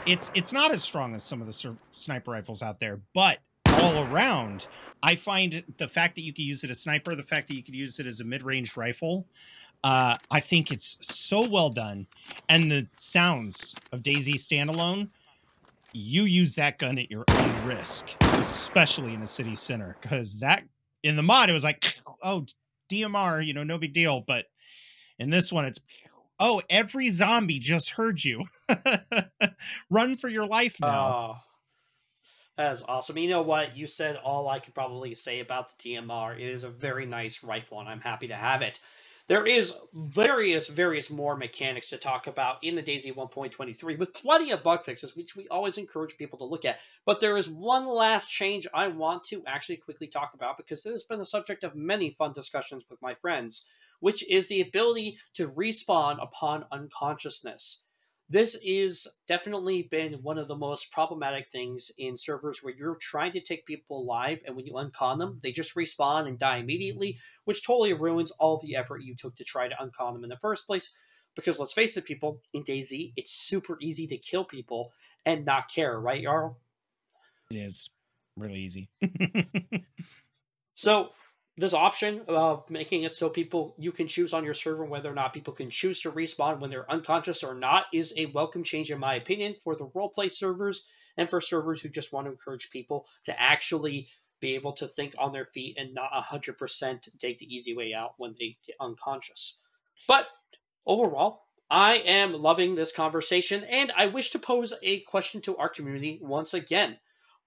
It's 0.05 0.31
it's 0.33 0.51
not 0.51 0.71
as 0.71 0.83
strong 0.83 1.13
as 1.13 1.23
some 1.23 1.41
of 1.41 1.47
the 1.47 1.75
sniper 1.93 2.31
rifles 2.31 2.61
out 2.61 2.79
there, 2.79 2.99
but 3.13 3.39
all 3.81 4.03
around, 4.11 4.67
I 5.03 5.15
find 5.15 5.63
the 5.77 5.87
fact 5.87 6.15
that 6.15 6.21
you 6.21 6.33
can 6.33 6.45
use 6.45 6.63
it 6.63 6.71
as 6.71 6.79
sniper, 6.79 7.15
the 7.15 7.23
fact 7.23 7.47
that 7.47 7.55
you 7.55 7.63
can 7.63 7.73
use 7.73 7.99
it 7.99 8.07
as 8.07 8.19
a 8.19 8.23
mid-range 8.23 8.75
rifle, 8.75 9.25
uh, 9.83 10.15
I 10.29 10.39
think 10.39 10.71
it's 10.71 10.97
so 11.01 11.47
well 11.49 11.69
done. 11.69 12.07
And 12.49 12.69
the 12.69 12.87
sounds 12.97 13.75
of 13.91 14.01
DayZ 14.01 14.35
standalone, 14.35 15.09
you 15.93 16.23
use 16.23 16.55
that 16.55 16.77
gun 16.77 16.97
at 16.97 17.09
your 17.09 17.23
own 17.29 17.65
risk, 17.65 18.15
especially 18.21 19.13
in 19.13 19.21
the 19.21 19.27
city 19.27 19.55
center, 19.55 19.95
because 20.01 20.35
that 20.37 20.63
in 21.03 21.15
the 21.15 21.23
mod 21.23 21.49
it 21.49 21.53
was 21.53 21.63
like, 21.63 21.95
oh, 22.23 22.45
DMR, 22.91 23.45
you 23.45 23.53
know, 23.53 23.63
no 23.63 23.77
big 23.77 23.93
deal, 23.93 24.21
but 24.27 24.45
in 25.19 25.29
this 25.29 25.51
one, 25.51 25.65
it's 25.65 25.79
oh, 26.39 26.61
every 26.69 27.09
zombie 27.09 27.59
just 27.59 27.91
heard 27.91 28.23
you. 28.23 28.45
Run 29.89 30.17
for 30.17 30.29
your 30.29 30.45
life 30.45 30.77
now. 30.81 30.99
Oh, 30.99 31.35
that 32.57 32.73
is 32.73 32.83
awesome. 32.87 33.17
You 33.17 33.29
know 33.29 33.41
what? 33.41 33.77
You 33.77 33.87
said 33.87 34.15
all 34.17 34.49
I 34.49 34.59
could 34.59 34.73
probably 34.73 35.13
say 35.13 35.41
about 35.41 35.77
the 35.77 35.95
DMR. 35.95 36.35
It 36.35 36.49
is 36.49 36.63
a 36.63 36.69
very 36.69 37.05
nice 37.05 37.43
rifle, 37.43 37.79
and 37.79 37.89
I'm 37.89 38.01
happy 38.01 38.27
to 38.29 38.35
have 38.35 38.61
it. 38.61 38.79
There 39.27 39.45
is 39.45 39.75
various, 39.93 40.69
various 40.69 41.11
more 41.11 41.37
mechanics 41.37 41.89
to 41.89 41.97
talk 41.97 42.25
about 42.25 42.63
in 42.63 42.73
the 42.73 42.81
DayZ 42.81 43.13
1.23 43.13 43.99
with 43.99 44.11
plenty 44.11 44.49
of 44.49 44.63
bug 44.63 44.83
fixes, 44.83 45.15
which 45.15 45.35
we 45.35 45.47
always 45.49 45.77
encourage 45.77 46.17
people 46.17 46.39
to 46.39 46.45
look 46.45 46.65
at. 46.65 46.79
But 47.05 47.19
there 47.19 47.37
is 47.37 47.47
one 47.47 47.85
last 47.85 48.31
change 48.31 48.65
I 48.73 48.87
want 48.87 49.23
to 49.25 49.43
actually 49.45 49.77
quickly 49.77 50.07
talk 50.07 50.31
about 50.33 50.57
because 50.57 50.83
it 50.83 50.93
has 50.93 51.03
been 51.03 51.19
the 51.19 51.25
subject 51.25 51.63
of 51.63 51.75
many 51.75 52.09
fun 52.09 52.33
discussions 52.33 52.87
with 52.89 52.99
my 53.03 53.13
friends 53.13 53.67
which 53.99 54.27
is 54.29 54.47
the 54.47 54.61
ability 54.61 55.17
to 55.35 55.49
respawn 55.49 56.21
upon 56.21 56.65
unconsciousness. 56.71 57.83
This 58.31 58.55
is 58.63 59.07
definitely 59.27 59.87
been 59.89 60.13
one 60.21 60.37
of 60.37 60.47
the 60.47 60.55
most 60.55 60.91
problematic 60.91 61.49
things 61.49 61.89
in 61.97 62.15
servers 62.15 62.61
where 62.61 62.75
you're 62.75 62.97
trying 63.01 63.31
to 63.31 63.41
take 63.41 63.65
people 63.65 64.01
alive 64.01 64.39
and 64.45 64.55
when 64.55 64.67
you 64.67 64.73
uncon 64.73 65.17
them, 65.17 65.39
they 65.41 65.51
just 65.51 65.75
respawn 65.75 66.27
and 66.27 66.37
die 66.37 66.57
immediately, 66.57 67.17
which 67.45 67.65
totally 67.65 67.93
ruins 67.93 68.31
all 68.31 68.59
the 68.59 68.75
effort 68.75 69.01
you 69.01 69.15
took 69.15 69.35
to 69.35 69.43
try 69.43 69.67
to 69.67 69.75
uncon 69.75 70.13
them 70.13 70.23
in 70.23 70.29
the 70.29 70.37
first 70.37 70.67
place. 70.67 70.91
Because 71.35 71.57
let's 71.57 71.73
face 71.73 71.97
it, 71.97 72.05
people, 72.05 72.41
in 72.53 72.63
DayZ, 72.63 73.13
it's 73.15 73.31
super 73.31 73.77
easy 73.81 74.05
to 74.07 74.17
kill 74.17 74.43
people 74.43 74.91
and 75.25 75.43
not 75.43 75.71
care, 75.71 75.99
right, 75.99 76.21
Jarl? 76.21 76.57
It 77.49 77.57
is 77.57 77.89
really 78.37 78.59
easy. 78.59 78.89
So 80.79 81.09
this 81.59 81.73
option 81.73 82.21
of 82.29 82.63
making 82.69 83.03
it 83.03 83.13
so 83.13 83.29
people 83.29 83.75
you 83.77 83.91
can 83.91 84.07
choose 84.07 84.33
on 84.33 84.45
your 84.45 84.53
server 84.53 84.85
whether 84.85 85.11
or 85.11 85.13
not 85.13 85.33
people 85.33 85.53
can 85.53 85.69
choose 85.69 85.99
to 85.99 86.11
respawn 86.11 86.59
when 86.59 86.69
they're 86.69 86.89
unconscious 86.89 87.43
or 87.43 87.53
not 87.53 87.85
is 87.93 88.13
a 88.15 88.27
welcome 88.27 88.63
change 88.63 88.91
in 88.91 88.99
my 88.99 89.15
opinion 89.15 89.53
for 89.61 89.75
the 89.75 89.87
roleplay 89.87 90.31
servers 90.31 90.85
and 91.17 91.29
for 91.29 91.41
servers 91.41 91.81
who 91.81 91.89
just 91.89 92.13
want 92.13 92.25
to 92.25 92.31
encourage 92.31 92.69
people 92.69 93.05
to 93.25 93.37
actually 93.41 94.07
be 94.39 94.55
able 94.55 94.71
to 94.71 94.87
think 94.87 95.13
on 95.19 95.33
their 95.33 95.47
feet 95.47 95.75
and 95.77 95.93
not 95.93 96.09
100% 96.13 97.09
take 97.19 97.39
the 97.39 97.53
easy 97.53 97.75
way 97.75 97.93
out 97.93 98.13
when 98.15 98.33
they 98.39 98.55
get 98.65 98.77
unconscious. 98.79 99.59
But 100.07 100.27
overall, 100.85 101.41
I 101.69 101.95
am 101.95 102.31
loving 102.31 102.73
this 102.73 102.93
conversation 102.93 103.65
and 103.65 103.91
I 103.97 104.07
wish 104.07 104.29
to 104.29 104.39
pose 104.39 104.73
a 104.81 105.01
question 105.01 105.41
to 105.41 105.57
our 105.57 105.67
community 105.67 106.19
once 106.21 106.53
again. 106.53 106.97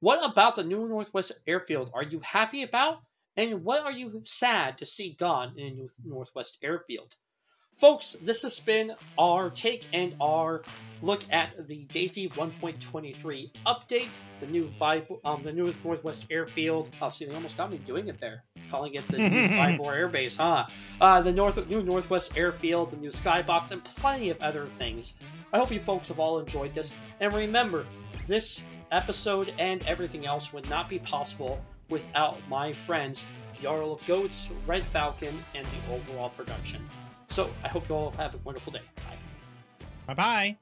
What 0.01 0.23
about 0.23 0.55
the 0.55 0.65
New 0.65 0.87
Northwest 0.87 1.33
Airfield 1.47 1.91
are 1.95 2.03
you 2.03 2.21
happy 2.21 2.63
about? 2.63 2.99
And 3.37 3.65
what 3.65 3.83
are 3.83 3.93
you 3.93 4.21
sad 4.25 4.79
to 4.79 4.85
see 4.85 5.17
gone 5.19 5.55
in 5.59 5.89
Northwest 6.05 6.59
Airfield? 6.63 7.15
Folks, 7.77 8.17
this 8.23 8.43
has 8.43 8.61
been 8.61 8.93
our 9.19 9.49
take 9.49 9.87
and 9.95 10.15
our 10.21 10.61
look 11.01 11.23
at 11.33 11.67
the 11.67 11.87
DayZ 11.87 12.31
1.23 12.35 13.51
update, 13.67 14.11
the 14.41 14.47
new 14.47 14.71
Vibe, 14.79 15.07
um, 15.25 15.43
the 15.43 15.53
new 15.53 15.75
Northwest 15.83 16.27
Airfield. 16.31 16.91
Oh, 17.01 17.09
see, 17.09 17.25
they 17.25 17.35
almost 17.35 17.57
got 17.57 17.71
me 17.71 17.79
doing 17.79 18.09
it 18.09 18.19
there, 18.19 18.45
calling 18.71 18.95
it 18.95 19.09
the 19.09 19.17
new 19.17 19.49
Vybor 19.49 19.95
Air 19.95 20.09
Base, 20.09 20.37
huh? 20.37 20.67
Uh, 21.01 21.23
the 21.23 21.33
North, 21.33 21.67
new 21.69 21.83
Northwest 21.83 22.37
Airfield, 22.37 22.91
the 22.91 22.99
new 22.99 23.11
Skybox, 23.11 23.73
and 23.73 23.83
plenty 23.83 24.29
of 24.29 24.39
other 24.43 24.67
things. 24.79 25.15
I 25.55 25.59
hope 25.59 25.73
you 25.73 25.81
folks 25.81 26.09
have 26.09 26.21
all 26.21 26.39
enjoyed 26.39 26.75
this, 26.75 26.93
and 27.21 27.33
remember, 27.33 27.87
this 28.27 28.61
episode 28.93 29.55
and 29.59 29.83
everything 29.85 30.27
else 30.27 30.53
would 30.53 30.69
not 30.69 30.89
be 30.91 30.99
possible 30.99 31.59
without 31.93 32.39
my 32.49 32.73
friends 32.73 33.25
Jarl 33.63 33.93
of 33.93 34.05
Goats, 34.07 34.49
Red 34.67 34.83
Falcon, 34.83 35.39
and 35.55 35.65
the 35.65 35.95
overall 35.95 36.31
production. 36.31 36.85
So 37.29 37.49
I 37.63 37.69
hope 37.69 37.89
you 37.89 37.95
all 37.95 38.11
have 38.13 38.35
a 38.35 38.39
wonderful 38.39 38.73
day. 38.73 38.81
Bye. 38.97 39.17
Bye 40.07 40.15
bye. 40.15 40.57